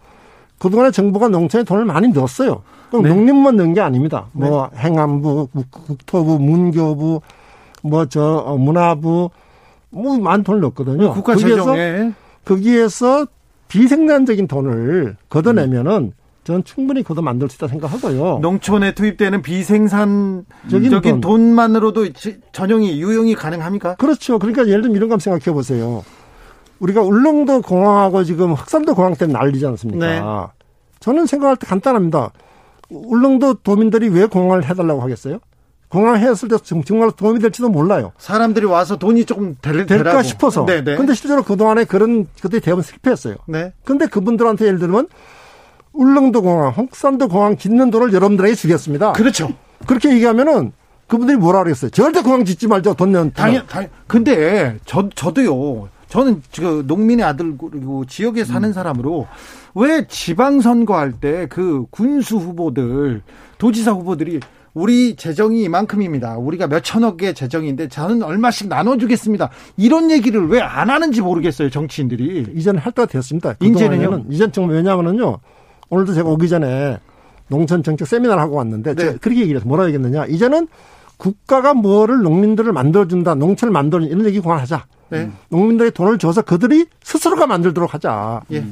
[0.58, 2.62] 그동안에 정부가 농촌에 돈을 많이 넣었어요.
[2.92, 3.08] 네.
[3.08, 4.26] 농림만 넣은 게 아닙니다.
[4.32, 4.48] 네.
[4.48, 7.20] 뭐 행안부, 국토부, 문교부,
[7.82, 9.30] 뭐저 어, 문화부
[9.90, 11.12] 뭐 많은 돈을 넣었거든요.
[11.12, 12.12] 국가 재정에
[12.44, 13.26] 거기에서
[13.68, 16.12] 비생산적인 돈을 걷어내면은 음.
[16.44, 18.38] 저는 충분히 그도 만들 수 있다 생각하고요.
[18.40, 21.54] 농촌에 투입되는 비생산적인 돈.
[21.54, 22.08] 만으로도
[22.52, 23.94] 전용이 유용이 가능합니까?
[23.96, 24.38] 그렇죠.
[24.38, 26.04] 그러니까 예를 들면 이런 거 생각해 보세요.
[26.80, 30.06] 우리가 울릉도 공항하고 지금 흑산도 공항 때문에 난리지 않습니까?
[30.06, 30.20] 네.
[31.00, 32.30] 저는 생각할 때 간단합니다.
[32.90, 35.38] 울릉도 도민들이 왜 공항을 해달라고 하겠어요?
[35.88, 38.12] 공항 했을 때 정말 도움이 될지도 몰라요.
[38.18, 40.22] 사람들이 와서 돈이 조금 될, 될까 되라고.
[40.22, 40.66] 싶어서.
[40.66, 40.82] 네네.
[40.82, 40.96] 네.
[40.96, 43.36] 근데 실제로 그동안에 그런 그들이 대부분 실패했어요.
[43.46, 43.72] 네.
[43.84, 45.08] 근데 그분들한테 예를 들면
[45.92, 49.12] 울릉도 공항, 홍산도 공항 짓는 돈을 여러분들에게 주겠습니다.
[49.12, 49.50] 그렇죠.
[49.86, 50.72] 그렇게 얘기하면은
[51.06, 51.90] 그분들이 뭐라 그랬어요?
[51.90, 52.94] 절대 공항 짓지 말죠.
[52.94, 53.32] 돈 내는.
[53.32, 55.88] 당연, 당 근데 저, 저도요.
[56.14, 58.72] 저는 그 농민의 아들 그리고 지역에 사는 음.
[58.72, 59.26] 사람으로
[59.74, 63.22] 왜 지방선거 할 때 그 군수 후보들,
[63.58, 64.38] 도지사 후보들이
[64.74, 66.36] 우리 재정이 이만큼입니다.
[66.38, 69.50] 우리가 몇 천억의 재정인데 저는 얼마씩 나눠주겠습니다.
[69.76, 71.70] 이런 얘기를 왜 안 하는지 모르겠어요.
[71.70, 72.46] 정치인들이.
[72.54, 73.54] 이제는 할 때가 됐습니다.
[73.60, 74.26] 이제는요.
[74.30, 75.38] 이제 정말 왜냐하면요.
[75.90, 76.98] 오늘도 제가 오기 전에
[77.48, 79.16] 농촌 정책 세미나를 하고 왔는데 네.
[79.20, 80.26] 그렇게 얘기를 해서 뭐라 얘기했느냐.
[80.26, 80.68] 이제는
[81.16, 84.84] 국가가 뭐를 농민들을 만들어준다, 농촌을 만들어준다, 이런 얘기 그만하자.
[85.10, 85.30] 네.
[85.48, 88.42] 농민들의 돈을 줘서 그들이 스스로가 만들도록 하자.
[88.52, 88.64] 예.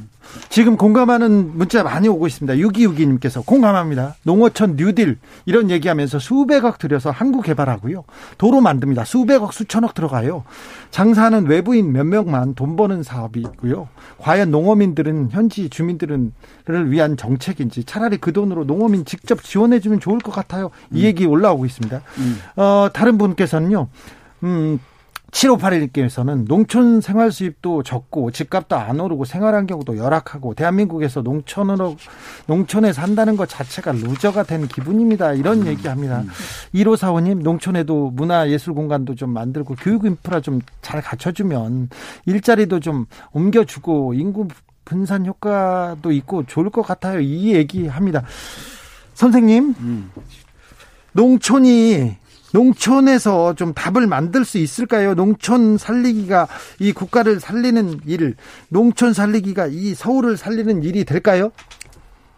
[0.49, 2.55] 지금 공감하는 문자 많이 오고 있습니다.
[2.55, 4.17] 6262님께서 공감합니다.
[4.23, 8.05] 농어촌 뉴딜 이런 얘기하면서 수백억 들여서 한국 개발하고요.
[8.39, 9.05] 도로 만듭니다.
[9.05, 10.45] 수백억 수천억 들어가요.
[10.91, 13.89] 장사하는 외부인 몇 명만 돈 버는 사업이고요.
[14.19, 16.31] 과연 농어민들은 현지 주민들을
[16.87, 20.71] 위한 정책인지 차라리 그 돈으로 농어민 직접 지원해 주면 좋을 것 같아요.
[20.93, 21.05] 이 음.
[21.05, 22.01] 얘기 올라오고 있습니다.
[22.19, 22.39] 음.
[22.57, 23.89] 어, 다른 분께서는요.
[24.45, 24.79] 음,
[25.33, 31.97] 7581님께서는 농촌 생활 수입도 적고 집값도 안 오르고 생활 환경도 열악하고 대한민국에서 농촌으로
[32.47, 35.33] 농촌에 산다는 것 자체가 루저가 된 기분입니다.
[35.33, 36.21] 이런 음, 얘기합니다.
[36.21, 36.29] 음.
[36.75, 41.89] 1545님 농촌에도 문화 예술 공간도 좀 만들고 교육 인프라 좀 잘 갖춰주면
[42.27, 44.49] 일자리도 좀 옮겨주고 인구
[44.85, 47.21] 분산 효과도 있고 좋을 것 같아요.
[47.21, 48.25] 이 얘기합니다.
[49.15, 50.11] 선생님, 음.
[51.13, 52.17] 농촌이
[52.53, 55.15] 농촌에서 좀 답을 만들 수 있을까요?
[55.15, 56.49] 농촌 살리기가
[56.79, 58.37] 이 국가를 살리는 일,
[58.69, 61.51] 농촌 살리기가 이 서울을 살리는 일이 될까요?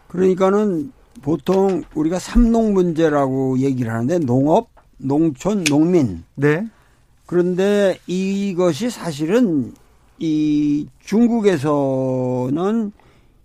[0.07, 0.91] 그러니까는
[1.21, 6.23] 보통 우리가 삼농 문제라고 얘기를 하는데 농업, 농촌, 농민.
[6.35, 6.67] 네.
[7.25, 9.73] 그런데 이것이 사실은
[10.19, 12.91] 이 중국에서는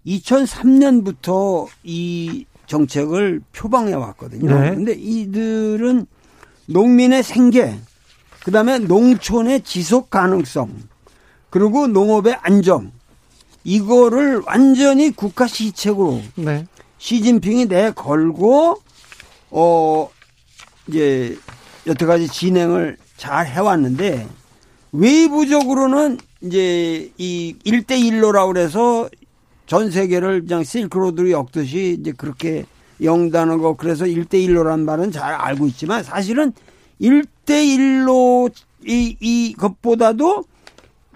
[0.06, 4.60] 2003년부터 이 정책을 표방해 왔거든요.
[4.60, 4.74] 네.
[4.74, 6.06] 근데 이들은
[6.70, 7.76] 농민의 생계,
[8.44, 10.72] 그 다음에 농촌의 지속 가능성,
[11.50, 12.92] 그리고 농업의 안정
[13.64, 16.64] 이거를 완전히 국가 시책으로 네.
[16.98, 18.80] 시진핑이 내걸고
[19.50, 20.10] 어
[20.86, 21.36] 이제
[21.86, 24.28] 여태까지 진행을 잘 해왔는데
[24.92, 29.08] 외부적으로는 이제 이 1대1로라고 그래서
[29.66, 32.64] 전 세계를 그냥 실크로드로 엮듯이 이제 그렇게
[33.58, 36.52] 거 그래서 1대1로라는 말은 잘 알고 있지만 사실은
[37.00, 38.52] 1대1로
[38.86, 40.44] 이, 이 것보다도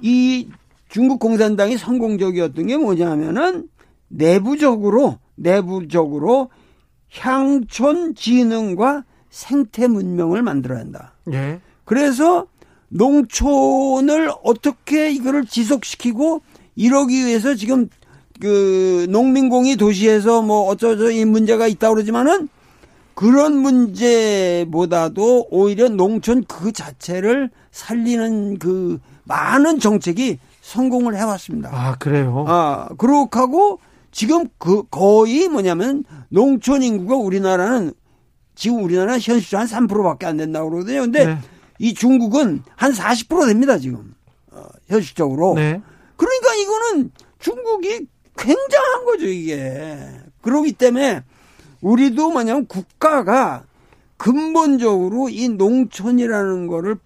[0.01, 0.49] 이
[0.89, 3.69] 중국 공산당이 성공적이었던 게 뭐냐면은
[4.09, 6.51] 내부적으로 내부적으로
[7.11, 11.15] 향촌 지능과 생태 문명을 만들어야 한다.
[11.33, 11.61] 예.
[11.85, 12.47] 그래서
[12.89, 16.43] 농촌을 어떻게 이거를 지속시키고
[16.77, 17.89] 이러기 위해서 지금
[18.41, 22.49] 그 농민공이 도시에서 뭐 어쩌저 이 문제가 있다 그러지만은
[23.15, 31.71] 그런 문제보다도 오히려 농촌 그 자체를 살리는 그 많은 정책이 성공을 해왔습니다.
[31.73, 32.45] 아 그래요?
[32.49, 33.79] 아 그렇게 하고
[34.11, 37.93] 지금 그 거의 뭐냐면 농촌 인구가 우리나라는
[38.55, 41.01] 지금 우리나라 현실적으로 한 3%밖에 안 된다고 그러거든요.
[41.03, 41.39] 근데 네.
[41.79, 44.15] 이 중국은 한 40% 됩니다, 지금.
[44.53, 45.55] 어, 현실적으로.
[45.55, 45.81] 네.
[46.17, 47.11] 그러니까 이거는
[47.41, 48.07] 중국이
[48.37, 50.09] 굉장한 거죠, 이게.
[50.43, 51.23] 그러기 때문에
[51.81, 53.65] 우리도 뭐냐면 국가가
[54.17, 56.97] 근본적으로 이 농촌이라는 거를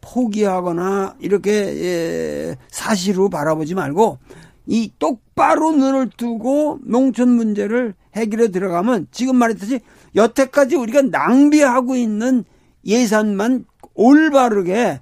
[0.00, 4.18] 포기하거나 이렇게 예, 사실로 바라보지 말고
[4.66, 9.80] 이 똑바로 눈을 뜨고 농촌 문제를 해결해 들어가면 지금 말했듯이
[10.14, 12.44] 여태까지 우리가 낭비하고 있는
[12.84, 13.64] 예산만
[13.94, 15.00] 올바르게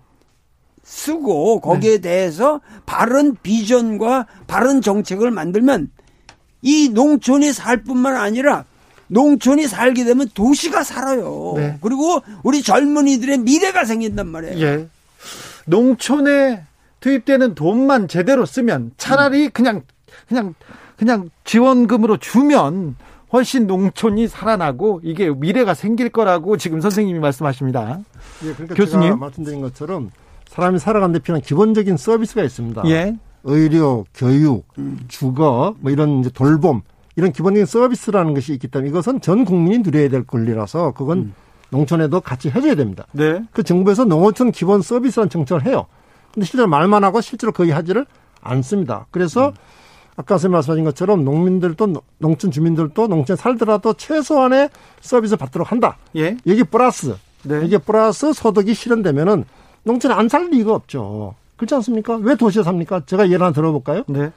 [0.90, 2.00] 쓰고 거기에 네.
[2.00, 5.88] 대해서 바른 비전과 바른 정책을 만들면
[6.62, 8.64] 이 농촌이 살 뿐만 아니라
[9.06, 11.54] 농촌이 살게 되면 도시가 살아요.
[11.56, 11.78] 네.
[11.80, 14.60] 그리고 우리 젊은이들의 미래가 생긴단 말이에요.
[14.60, 14.88] 예.
[15.66, 16.64] 농촌에
[16.98, 19.50] 투입되는 돈만 제대로 쓰면 차라리 음.
[19.52, 19.82] 그냥
[20.28, 20.54] 그냥
[20.96, 22.96] 그냥 지원금으로 주면
[23.32, 28.00] 훨씬 농촌이 살아나고 이게 미래가 생길 거라고 지금 선생님이 말씀하십니다.
[28.44, 30.10] 예, 그러니까 교수님 제가 말씀드린 것처럼
[30.50, 32.82] 사람이 살아가는 데 필요한 기본적인 서비스가 있습니다.
[32.86, 33.16] 예.
[33.44, 34.98] 의료, 교육, 음.
[35.06, 36.82] 주거, 뭐 이런 이제 돌봄
[37.14, 41.34] 이런 기본적인 서비스라는 것이 있기 때문에 이것은 전 국민이 누려야 될 권리라서 그건 음.
[41.70, 43.06] 농촌에도 같이 해줘야 됩니다.
[43.12, 43.44] 네.
[43.52, 45.86] 그 정부에서 농어촌 기본 서비스라는 정책을 해요.
[46.34, 48.04] 근데 실제로 말만 하고 실제로 거의 하지를
[48.40, 49.06] 않습니다.
[49.12, 49.54] 그래서 음.
[50.16, 54.68] 아까 선생님 말씀하신 것처럼 농민들도 농촌 주민들도 농촌에 살더라도 최소한의
[55.00, 55.96] 서비스 를 받도록 한다.
[56.16, 56.36] 예.
[56.48, 57.64] 여기 플러스 네.
[57.64, 59.44] 이게 플러스 소득이 실현되면은
[59.84, 61.34] 농촌에 안 살 리가 없죠.
[61.56, 62.16] 그렇지 않습니까?
[62.16, 63.02] 왜 도시에 삽니까?
[63.06, 64.04] 제가 예를 하나 들어볼까요?
[64.08, 64.30] 네.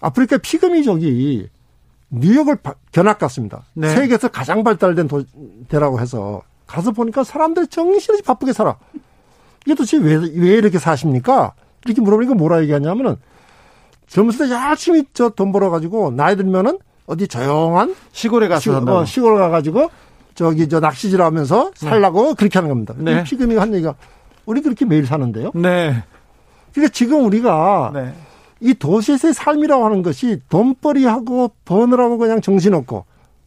[0.00, 1.48] 아프리카 피그미족이
[2.10, 2.58] 뉴욕을
[2.92, 3.64] 견학 갔습니다.
[3.74, 3.88] 네.
[3.94, 5.22] 세계에서 가장 발달된 도,
[5.68, 8.76] 대라고 해서 가서 보니까 사람들이 정신없이 바쁘게 살아.
[9.66, 11.52] 이게 도대체 왜, 왜 이렇게 사십니까?
[11.84, 13.16] 이렇게 물어보니까 뭐라 얘기하냐면은
[14.08, 19.36] 젊었을 때 열심히 저 돈 벌어가지고 나이 들면은 어디 조용한 시골에 가서 시, 어, 시골
[19.38, 19.90] 가가지고
[20.34, 21.88] 저기 저 낚시질 하면서 네.
[21.88, 22.34] 살라고 네.
[22.34, 22.94] 그렇게 하는 겁니다.
[22.96, 23.24] 네.
[23.24, 23.94] 피그미가 한 얘기가
[24.46, 25.52] 우리 그렇게 매일 사는데요.
[25.54, 26.02] 네.
[26.72, 28.14] 그러니까 지금 우리가 네.
[28.60, 33.04] 이 도시에서의 삶이라고 하는 것이 돈벌이하고 버느라고 그냥 정신없고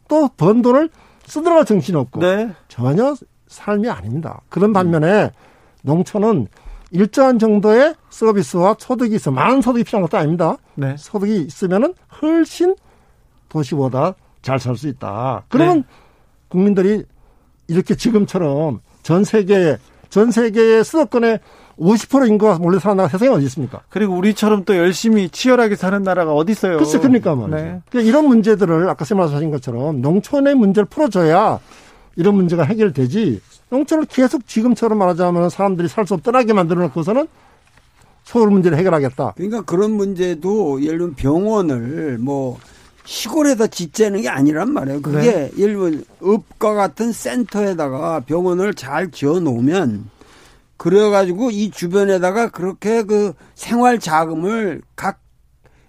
[0.08, 0.90] 또 번 돈을
[1.26, 2.50] 쓰느라고 정신없고 네.
[2.68, 3.14] 전혀
[3.48, 4.40] 삶이 아닙니다.
[4.48, 5.30] 그런 반면에
[5.82, 6.48] 농촌은
[6.90, 10.56] 일정한 정도의 서비스와 소득이 있어 많은 소득이 필요한 것도 아닙니다.
[10.74, 10.94] 네.
[10.98, 12.74] 소득이 있으면은 훨씬
[13.48, 15.44] 도시보다 잘 살 수 있다.
[15.48, 15.84] 그러면 네.
[16.58, 17.02] 국민들이
[17.66, 19.76] 이렇게 지금처럼 전 세계
[20.08, 21.40] 전 세계의 수도권의
[21.76, 23.80] 50% 인구가 몰래 살아나가 세상에 어디 있습니까?
[23.88, 26.78] 그리고 우리처럼 또 열심히 치열하게 사는 나라가 어디 있어요?
[26.78, 27.56] 글쎄, 그러니까 말이죠.
[27.56, 27.80] 네.
[27.90, 31.58] 그러니까 이런 문제들을 아까 말씀하신 것처럼 농촌의 문제를 풀어줘야
[32.14, 33.40] 이런 문제가 해결되지
[33.70, 37.26] 농촌을 계속 지금처럼 말하자면 사람들이 살 수 없더라게 만들어 놓고서는
[38.22, 39.32] 서울 문제를 해결하겠다.
[39.36, 42.58] 그러니까 그런 문제도 예를 들면 병원을 뭐
[43.04, 45.02] 시골에다 짓자는 게 아니란 말이에요.
[45.02, 45.50] 그게 네.
[45.50, 50.08] 들면 읍과 같은 센터에다가 병원을 잘 지어 놓으면
[50.76, 55.20] 그래가지고 이 주변에다가 그렇게 그 생활 자금을 각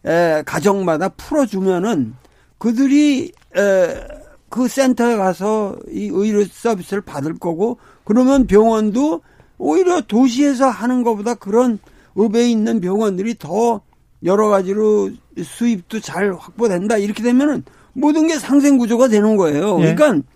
[0.05, 2.13] 에, 가정마다 풀어주면은
[2.57, 4.07] 그들이 에,
[4.49, 9.21] 그 센터에 가서 이 의료 서비스를 받을 거고 그러면 병원도
[9.57, 11.79] 오히려 도시에서 하는 것보다 그런
[12.17, 13.81] 읍에 있는 병원들이 더
[14.25, 15.11] 여러 가지로
[15.41, 17.63] 수입도 잘 확보된다 이렇게 되면은
[17.93, 19.79] 모든 게 상생 구조가 되는 거예요.
[19.81, 19.95] 예.
[19.95, 20.27] 그러니까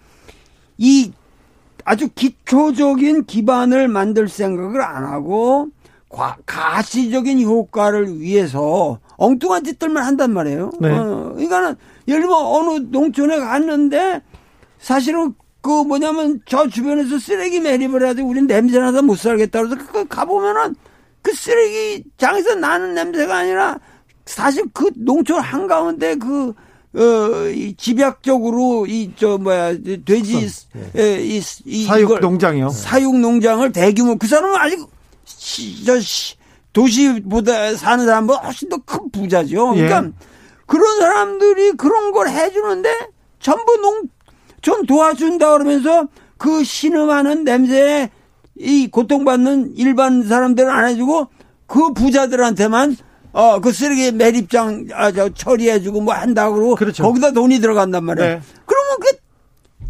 [0.78, 1.12] 이
[1.84, 5.70] 아주 기초적인 기반을 만들 생각을 안 하고
[6.08, 10.72] 과, 가시적인 효과를 위해서 엉뚱한 짓들만 한단 말이에요.
[10.80, 10.90] 네.
[10.90, 11.76] 어, 그러니까는
[12.08, 14.22] 예를 들면 어느 농촌에 갔는데
[14.80, 20.76] 사실은 그 뭐냐면 저 주변에서 쓰레기 매립을 해야지 우린 냄새나서 못 살겠다 그래서 그 가보면은
[21.22, 23.80] 그 쓰레기장에서 나는 냄새가 아니라
[24.26, 26.54] 사실 그 농촌 한가운데 그,
[26.96, 29.74] 어, 이 집약적으로 이, 저, 뭐야,
[30.06, 30.92] 돼지, 네.
[30.96, 32.70] 에, 이, 이, 사육 농장이요.
[32.70, 34.80] 사육 농장을 대규모, 그 사람은 아직,
[35.26, 36.36] 시, 저, 시,
[36.74, 39.74] 도시보다 사는 사람보다 훨씬 더 큰 부자죠.
[39.74, 40.12] 그러니까 예.
[40.66, 42.90] 그런 사람들이 그런 걸 해주는데
[43.40, 44.04] 전부 농,
[44.62, 46.08] 좀 도와준다 그러면서
[46.38, 48.10] 그 신음하는 냄새에
[48.60, 51.28] 이 고통받는 일반 사람들은 안 해주고
[51.66, 52.96] 그 부자들한테만
[53.32, 56.76] 어, 그 쓰레기 매립장, 아, 저, 처리해주고 뭐 한다고 그러고.
[56.76, 57.04] 그렇죠.
[57.04, 58.36] 거기다 돈이 들어간단 말이에요.
[58.36, 58.42] 네.
[58.66, 59.18] 그러면 그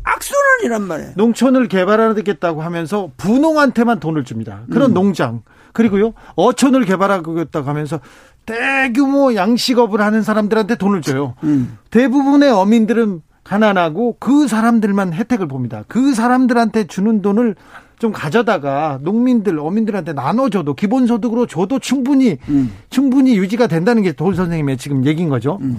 [0.04, 1.12] 악순환이란 말이에요.
[1.16, 4.64] 농촌을 개발하겠다고 하면서 분홍한테만 돈을 줍니다.
[4.72, 4.94] 그런 음.
[4.94, 5.42] 농장.
[5.72, 8.02] 그리고요, 어촌을 개발하겠다고 하면서
[8.46, 11.36] 대규모 양식업을 하는 사람들한테 돈을 줘요.
[11.44, 11.78] 음.
[11.92, 15.84] 대부분의 어민들은 가난하고 그 사람들만 혜택을 봅니다.
[15.88, 17.56] 그 사람들한테 주는 돈을
[18.00, 22.72] 좀 가져다가 농민들, 어민들한테 나눠줘도 기본소득으로 줘도 충분히 음.
[22.90, 25.60] 충분히 유지가 된다는 게 도울 선생님의 지금 얘기인 거죠.
[25.62, 25.78] 음.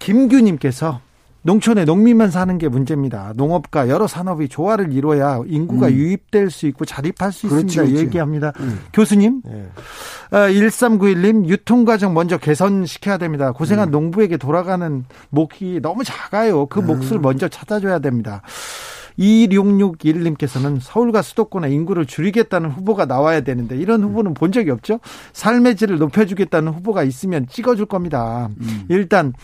[0.00, 1.00] 김규님께서
[1.42, 3.32] 농촌에 농민만 사는 게 문제입니다.
[3.36, 5.92] 농업과 여러 산업이 조화를 이뤄야 인구가 음.
[5.92, 7.82] 유입될 수 있고 자립할 수 그렇지, 있습니다.
[7.84, 8.04] 그렇지.
[8.06, 8.52] 얘기합니다.
[8.60, 8.80] 음.
[8.92, 9.68] 교수님, 네.
[10.32, 13.52] 아, 1391님 유통과정 먼저 개선시켜야 됩니다.
[13.52, 13.90] 고생한 음.
[13.90, 16.66] 농부에게 돌아가는 몫이 너무 작아요.
[16.66, 17.22] 그 몫을 음.
[17.22, 18.42] 먼저 찾아줘야 됩니다.
[19.20, 24.98] 2661님께서는 서울과 수도권의 인구를 줄이겠다는 후보가 나와야 되는데 이런 후보는 본 적이 없죠.
[25.32, 28.48] 삶의 질을 높여주겠다는 후보가 있으면 찍어줄 겁니다.
[28.60, 28.84] 음.
[28.88, 29.34] 일단 어,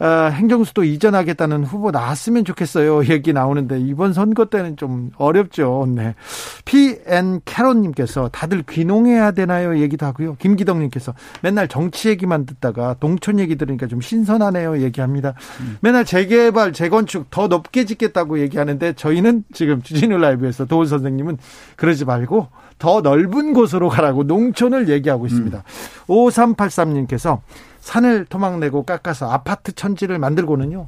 [0.00, 3.04] 행정수도 이전하겠다는 후보 나왔으면 좋겠어요.
[3.12, 5.86] 얘기 나오는데 이번 선거 때는 좀 어렵죠.
[5.94, 6.14] 네.
[6.64, 9.78] PN 캐롯님께서 다들 귀농해야 되나요?
[9.78, 10.36] 얘기도 하고요.
[10.36, 14.80] 김기덕님께서 맨날 정치 얘기만 듣다가 동촌 얘기 들으니까 좀 신선하네요.
[14.82, 15.34] 얘기합니다.
[15.60, 15.76] 음.
[15.80, 21.38] 맨날 재개발, 재건축 더 높게 짓겠다고 얘기하는데 저희는 지금 주진우 라이브에서 도훈 선생님은
[21.76, 22.48] 그러지 말고
[22.78, 25.58] 더 넓은 곳으로 가라고 농촌을 얘기하고 있습니다.
[25.58, 25.62] 음.
[26.08, 27.40] 5383님께서
[27.80, 30.86] 산을 토막내고 깎아서 아파트 천지를 만들고는요.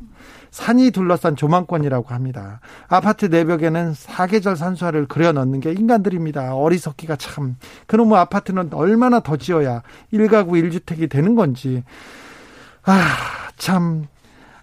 [0.50, 2.60] 산이 둘러싼 조망권이라고 합니다.
[2.86, 6.54] 아파트 내벽에는 사계절 산수화를 그려 넣는 게 인간들입니다.
[6.54, 7.56] 어리석기가 참.
[7.86, 9.82] 그놈의 아파트는 얼마나 더 지어야
[10.12, 11.82] 1가구 1주택이 되는 건지.
[12.84, 12.98] 아,
[13.56, 14.06] 참.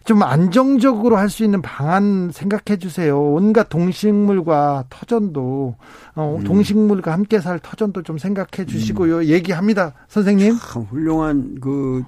[0.05, 3.21] 좀 안정적으로 할 수 있는 방안 생각해 주세요.
[3.21, 5.75] 온갖 동식물과 터전도
[6.15, 6.43] 어, 음.
[6.43, 9.17] 동식물과 함께 살 터전도 좀 생각해 주시고요.
[9.17, 9.23] 음.
[9.25, 10.57] 얘기합니다, 선생님.
[10.57, 12.03] 참 훌륭한 그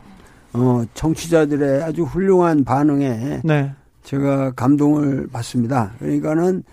[0.54, 3.72] 어, 정치자들의 아주 훌륭한 반응에 네.
[4.04, 5.93] 제가 감동을 받습니다.
[5.99, 6.64] 그러니까는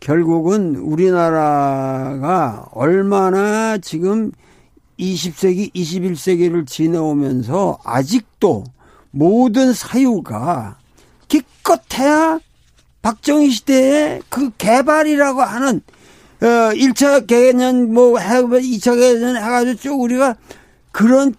[0.00, 4.32] 결국은 우리나라가 얼마나 지금
[4.98, 8.64] 20세기, 21세기를 지내오면서 아직도
[9.10, 10.78] 모든 사유가
[11.28, 12.40] 기껏해야
[13.00, 15.80] 박정희 시대에 그 개발이라고 하는
[16.40, 20.36] 어 1차 개년 뭐 해, 2차 개년 해가지고 쭉 우리가
[20.90, 21.34] 그런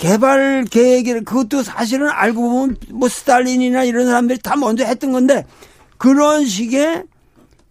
[0.00, 5.44] 개발 계획을 그것도 사실은 알고 보면 뭐 스탈린이나 이런 사람들이 다 먼저 했던 건데
[5.98, 7.04] 그런 식의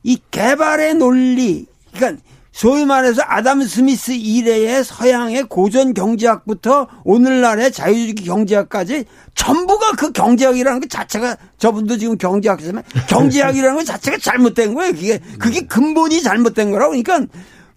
[0.03, 2.21] 이 개발의 논리 그러니까
[2.51, 10.89] 소위 말해서 아담 스미스 이래의 서양의 고전 경제학부터 오늘날의 자유주의 경제학까지 전부가 그 경제학이라는 것
[10.89, 14.91] 자체가 저분도 지금 경제학이지만 경제학이라는 것 자체가 잘못된 거예요.
[14.93, 16.91] 그게 그게 근본이 잘못된 거라고.
[16.91, 17.25] 그러니까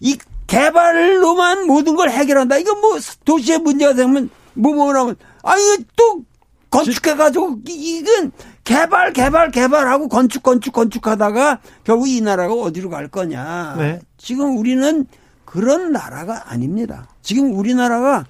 [0.01, 2.59] 이 개발로만 모든 걸 해결한다.
[2.59, 6.25] 이거 뭐 도시의 문제가 되면 뭐 뭐라면 아 이거 또
[6.71, 8.33] 건축해가지고 이건
[8.65, 13.75] 개발 개발 개발하고 건축 건축 건축하다가 결국 이 나라가 어디로 갈 거냐.
[13.79, 14.01] 네.
[14.17, 15.07] 지금 우리는
[15.45, 17.09] 그런 나라가 아닙니다.
[17.21, 18.25] 지금 우리나라가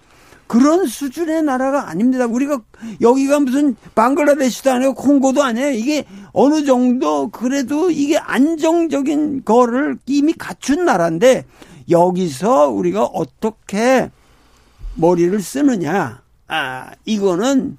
[0.49, 2.27] 그런 수준의 나라가 아닙니다.
[2.27, 2.61] 우리가
[3.01, 5.71] 여기가 무슨 방글라데시도 아니고 콩고도 아니에요.
[5.71, 11.45] 이게 어느 정도 그래도 이게 안정적인 거를 이미 갖춘 나라인데
[11.89, 14.11] 여기서 우리가 어떻게
[14.95, 16.23] 머리를 쓰느냐.
[16.49, 17.79] 아, 이거는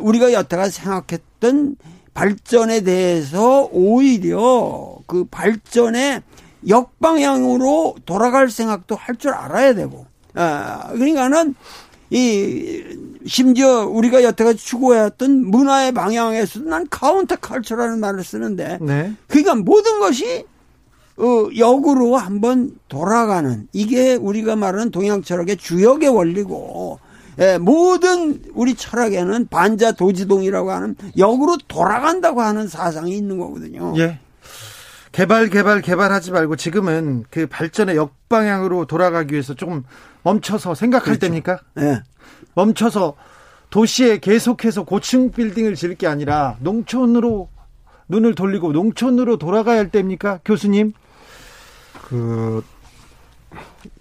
[0.00, 1.76] 우리가 여태가 생각했던
[2.14, 6.22] 발전에 대해서 오히려 그 발전의
[6.68, 10.06] 역방향으로 돌아갈 생각도 할 줄 알아야 되고.
[10.34, 11.54] 아, 그러니까는
[12.10, 12.82] 이
[13.26, 19.12] 심지어 우리가 여태까지 추구해왔던 문화의 방향에서도 난 counter culture라는 말을 쓰는데 네.
[19.26, 20.44] 그러니까 모든 것이
[21.18, 27.00] 어, 역으로 한번 돌아가는 이게 우리가 말하는 동양 철학의 주역의 원리고
[27.40, 33.94] 예, 모든 우리 철학에는 반자도지동이라고 하는 역으로 돌아간다고 하는 사상이 있는 거거든요.
[33.98, 34.18] 예.
[35.12, 39.84] 개발 개발 개발하지 말고 지금은 그 발전의 역방향으로 돌아가기 위해서 조금
[40.22, 41.20] 멈춰서 생각할 그렇죠.
[41.20, 41.60] 때입니까?
[41.78, 42.02] 예.
[42.54, 43.14] 멈춰서
[43.70, 47.48] 도시에 계속해서 고층 빌딩을 지을 게 아니라 농촌으로
[48.08, 50.92] 눈을 돌리고 농촌으로 돌아가야 할 때입니까, 교수님?
[52.08, 52.62] 그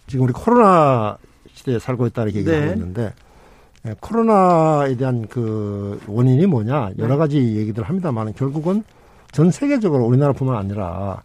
[0.07, 1.17] 지금 우리 코로나
[1.53, 2.61] 시대에 살고 있다는 얘기를 네.
[2.61, 3.13] 하고 있는데
[3.85, 7.17] 예, 코로나에 대한 그 원인이 뭐냐 여러 네.
[7.17, 8.83] 가지 얘기들 합니다만 결국은
[9.31, 11.21] 전 세계적으로 우리나라뿐만 아니라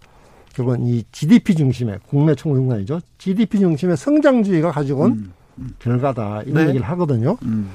[0.54, 3.00] 결국은 이 GDP 중심의 국내 총생산이죠.
[3.18, 5.70] GDP 중심의 성장주의가 가지고 온 음, 음.
[5.78, 6.68] 결과다 이런 네.
[6.68, 7.38] 얘기를 하거든요.
[7.42, 7.70] 음.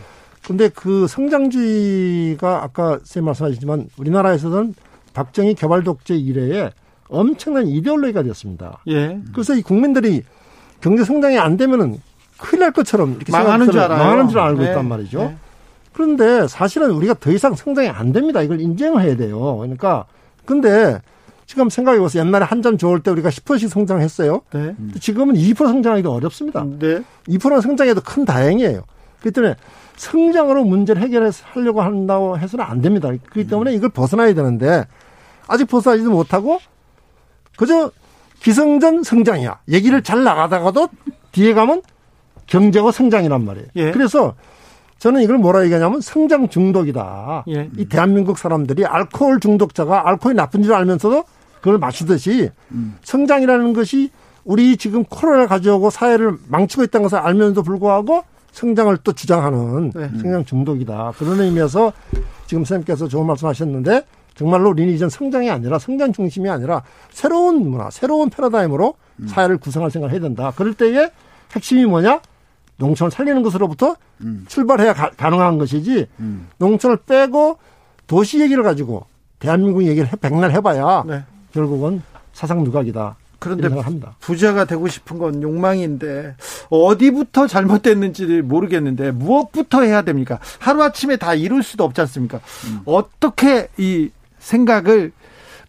[0.46, 4.76] 근데 그 성장주의가 아까 쌤 말씀하셨지만 우리나라에서는
[5.14, 6.70] 박정희 개발 독재 이래에
[7.10, 8.80] 엄청난 이데올로기가 되었습니다.
[8.88, 9.20] 예.
[9.34, 10.24] 그래서 이 국민들이
[10.82, 12.00] 경제 성장이 안 되면은
[12.38, 13.98] 큰일 날 것처럼 이렇게 망하는 줄 알아요.
[13.98, 14.70] 망하는 줄 알고 네.
[14.70, 15.20] 있단 말이죠.
[15.20, 15.38] 네.
[15.94, 18.42] 그런데 사실은 우리가 더 이상 성장이 안 됩니다.
[18.42, 19.58] 이걸 인정을 해야 돼요.
[19.58, 20.06] 그러니까
[20.46, 21.02] 근데
[21.48, 22.24] 지금 생각해 보세요.
[22.24, 24.42] 옛날에 한점 좋을 때 우리가 10%씩 성장했어요.
[24.54, 24.76] 네.
[25.00, 26.64] 지금은 2% 성장하기도 어렵습니다.
[26.78, 27.02] 네.
[27.28, 28.84] 2% 성장해도 큰 다행이에요.
[29.22, 29.56] 그렇기 때문에
[29.96, 33.08] 성장으로 문제를 해결하려고 한다고 해서는 안 됩니다.
[33.08, 34.86] 그렇기 때문에 이걸 벗어나야 되는데
[35.48, 36.60] 아직 벗어나지도 못하고
[37.58, 37.92] 그저
[38.40, 39.60] 기성전 성장이야.
[39.70, 40.88] 얘기를 잘 나가다가도
[41.34, 41.82] 뒤에 가면
[42.46, 43.68] 경제와 성장이란 말이에요.
[43.76, 43.92] 예.
[43.92, 44.36] 그래서
[45.00, 47.44] 저는 이걸 뭐라 얘기하냐면 성장 중독이다.
[47.50, 47.70] 예.
[47.78, 51.24] 이 대한민국 사람들이 알코올 중독자가 알코올이 나쁜 줄 알면서도
[51.60, 52.96] 그걸 마시듯이 음.
[53.04, 54.12] 성장이라는 것이
[54.46, 60.10] 우리 지금 코로나 가져오고 사회를 망치고 있다는 것을 알면서도 불구하고 성장을 또 주장하는 네.
[60.20, 61.14] 성장 중독이다.
[61.18, 61.92] 그런 의미에서
[62.48, 64.04] 지금 선생님께서 좋은 말씀 하셨는데
[64.38, 69.28] 정말로 이전 성장이 아니라 성장 중심이 아니라 새로운 문화, 새로운 패러다임으로 음.
[69.28, 70.54] 사회를 구성할 생각을 해야 된다.
[70.56, 71.10] 그럴 때에
[71.54, 72.22] 핵심이 뭐냐?
[72.78, 74.46] 농촌을 살리는 것으로부터 음.
[74.48, 76.48] 출발해야 가, 능한 것이지 음.
[76.60, 77.58] 농촌을 빼고
[78.06, 79.08] 도시 얘기를 가지고
[79.40, 81.24] 대한민국 얘기를 백날 해봐야 네.
[81.52, 83.16] 결국은 사상 누각이다.
[83.40, 83.70] 그런데
[84.20, 86.36] 부자가 되고 싶은 건 욕망인데
[86.70, 90.40] 어디부터 잘못됐는지 모르겠는데 무엇부터 해야 됩니까?
[90.60, 92.40] 하루아침에 다 이룰 수도 없지 않습니까?
[92.66, 92.82] 음.
[92.86, 94.10] 어떻게 이
[94.40, 95.12] 생각을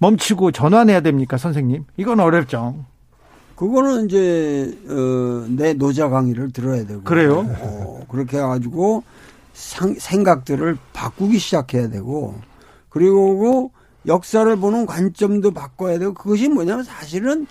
[0.01, 1.85] 멈추고 전환해야 됩니까, 선생님?
[1.97, 2.85] 이건 어렵죠.
[3.57, 7.45] 그거는 이제 어, 내 노자 강의를 들어야 되고 그래요.
[7.59, 9.03] 어, 그렇게 해가지고
[9.53, 12.37] 상, 생각들을 바꾸기 시작해야 되고
[12.89, 13.73] 그리고
[14.07, 17.49] 역사를 보는 관점도 바꿔야 되고 그것이 뭐냐면 사실은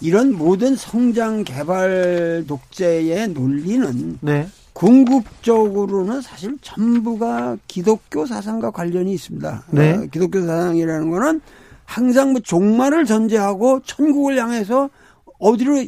[0.00, 4.48] 이런 모든 성장 개발 독재의 논리는 네.
[4.74, 9.64] 궁극적으로는 사실 전부가 기독교 사상과 관련이 있습니다.
[9.70, 9.92] 네.
[9.92, 11.40] 어, 기독교 사상이라는 거는
[11.84, 14.90] 항상 뭐 종말을 전제하고 천국을 향해서
[15.38, 15.84] 어디로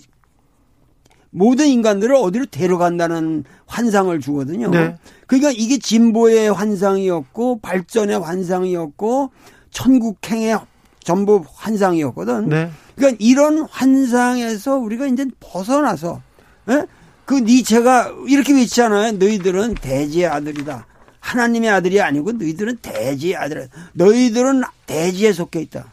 [1.31, 4.71] 모든 인간들을 어디로 데려간다는 환상을 주거든요.
[4.71, 4.97] 네.
[5.27, 9.31] 그러니까 이게 진보의 환상이었고 발전의 환상이었고
[9.71, 10.59] 천국행의
[11.03, 12.49] 전부 환상이었거든.
[12.49, 12.71] 네.
[12.95, 16.23] 그러니까 이런 환상에서 우리가 이제 벗어나서
[16.69, 16.73] 에?
[16.73, 16.87] 예?
[17.27, 19.13] 그 니체가 이렇게 외치잖아요.
[19.19, 20.87] 너희들은 대지의 아들이다.
[21.21, 23.69] 하나님의 아들이 아니고 너희들은 대지의 아들이다.
[23.95, 25.93] 너희들은 대지에 속해 있다.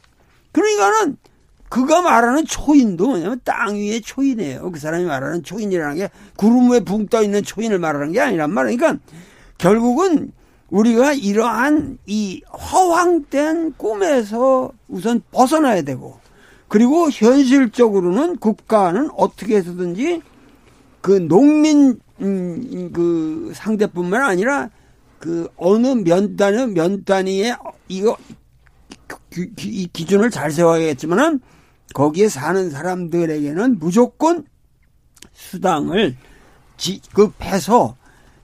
[0.51, 1.17] 그러니까는
[1.69, 4.71] 그가 말하는 초인도 뭐냐면 땅 위의 초인이에요.
[4.71, 8.77] 그 사람이 말하는 초인이라는 게 구름 위에 붕 떠 있는 초인을 말하는 게 아니란 말이에요.
[8.77, 9.03] 그러니까
[9.57, 10.31] 결국은
[10.69, 16.19] 우리가 이러한 이 허황된 꿈에서 우선 벗어나야 되고
[16.67, 20.21] 그리고 현실적으로는 국가는 어떻게 해서든지
[21.03, 24.69] 그 농민 음, 그 상대뿐만 아니라
[25.19, 27.57] 그 어느 면 단위 면 단위의
[27.89, 28.15] 이거
[29.35, 31.41] 이 기준을 잘 세워야겠지만은
[31.93, 34.45] 거기에 사는 사람들에게는 무조건
[35.33, 36.15] 수당을
[36.77, 37.97] 지급해서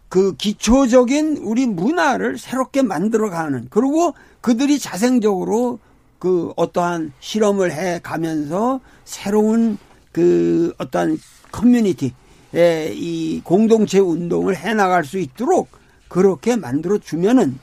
[0.09, 5.79] 그 기초적인 우리 문화를 새롭게 만들어가는 그리고 그들이 자생적으로
[6.19, 9.77] 그 어떠한 실험을 해 가면서 새로운
[10.11, 11.19] 그 어떠한
[11.53, 12.13] 커뮤니티
[12.53, 15.69] 의이 공동체 운동을 해 나갈 수 있도록
[16.07, 17.59] 그렇게 만들어 주면은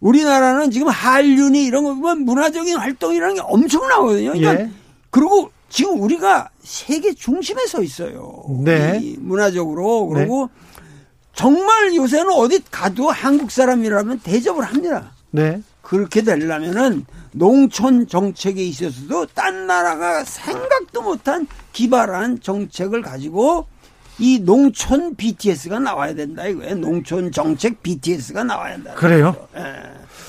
[0.00, 4.32] 우리나라는 지금 한륜이 이런 거 보면 문화적인 활동이라는 게 엄청나거든요.
[4.32, 4.70] 그러니까 예.
[5.10, 8.44] 그리고 지금 우리가 세계 중심에 서 있어요.
[8.64, 9.16] 네.
[9.18, 10.06] 문화적으로.
[10.06, 10.82] 그리고 네.
[11.34, 15.12] 정말 요새는 어디 가도 한국 사람이라면 대접을 합니다.
[15.30, 15.62] 네.
[15.82, 23.66] 그렇게 되려면은 농촌 정책에 있어서도 딴 나라가 생각도 못한 기발한 정책을 가지고
[24.18, 26.74] 이 농촌 BTS가 나와야 된다 이거예요.
[26.76, 28.94] 농촌 정책 BTS가 나와야 된다.
[28.94, 29.34] 그래요?
[29.56, 29.62] 예.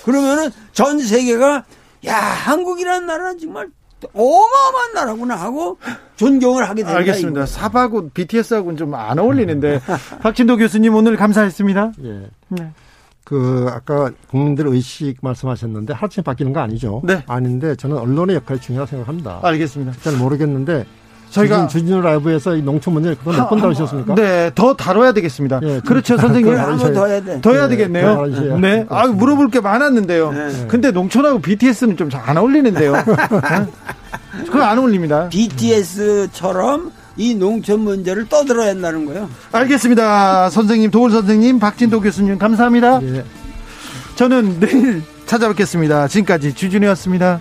[0.03, 1.65] 그러면은 전 세계가
[2.05, 3.67] 야 한국이라는 나라는 정말
[4.13, 5.77] 어마어마한 나라구나 하고
[6.15, 6.97] 존경을 하게 됩니다.
[6.99, 7.45] 알겠습니다.
[7.45, 9.81] 사바고 BTS하고는 좀 안 어울리는데
[10.21, 11.91] 박진도 교수님 오늘 감사했습니다.
[12.03, 12.29] 예.
[12.49, 12.71] 네.
[13.25, 17.01] 그 아까 국민들 의식 말씀하셨는데 하루쯤 바뀌는 거 아니죠?
[17.03, 17.23] 네.
[17.27, 19.39] 아닌데 저는 언론의 역할이 중요하다고 생각합니다.
[19.43, 19.93] 알겠습니다.
[20.01, 20.85] 잘 모르겠는데
[21.31, 24.15] 저희가 주진우 라이브에서 이 농촌 문제 그거 몇번 다루셨습니까?
[24.15, 25.59] 네, 더 다뤄야 되겠습니다.
[25.59, 26.57] 네, 그렇죠, 선생님.
[26.57, 27.39] 한번 더 해야 돼.
[27.41, 28.25] 더 해야 되겠네요.
[28.27, 28.85] 네, 네.
[28.89, 30.31] 아, 물어볼 게 많았는데요.
[30.31, 30.65] 네.
[30.67, 32.93] 근데 농촌하고 BTS는 좀 잘 안 어울리는데요.
[33.05, 34.43] 네?
[34.45, 35.29] 그건 안 어울립니다.
[35.29, 39.29] BTS처럼 이 농촌 문제를 떠들어야 한다는 거예요.
[39.51, 40.49] 알겠습니다.
[40.49, 42.99] 선생님, 도울 선생님, 박진도 교수님, 감사합니다.
[42.99, 43.23] 네.
[44.15, 46.07] 저는 내일 찾아뵙겠습니다.
[46.07, 47.39] 지금까지 주준이었습니다.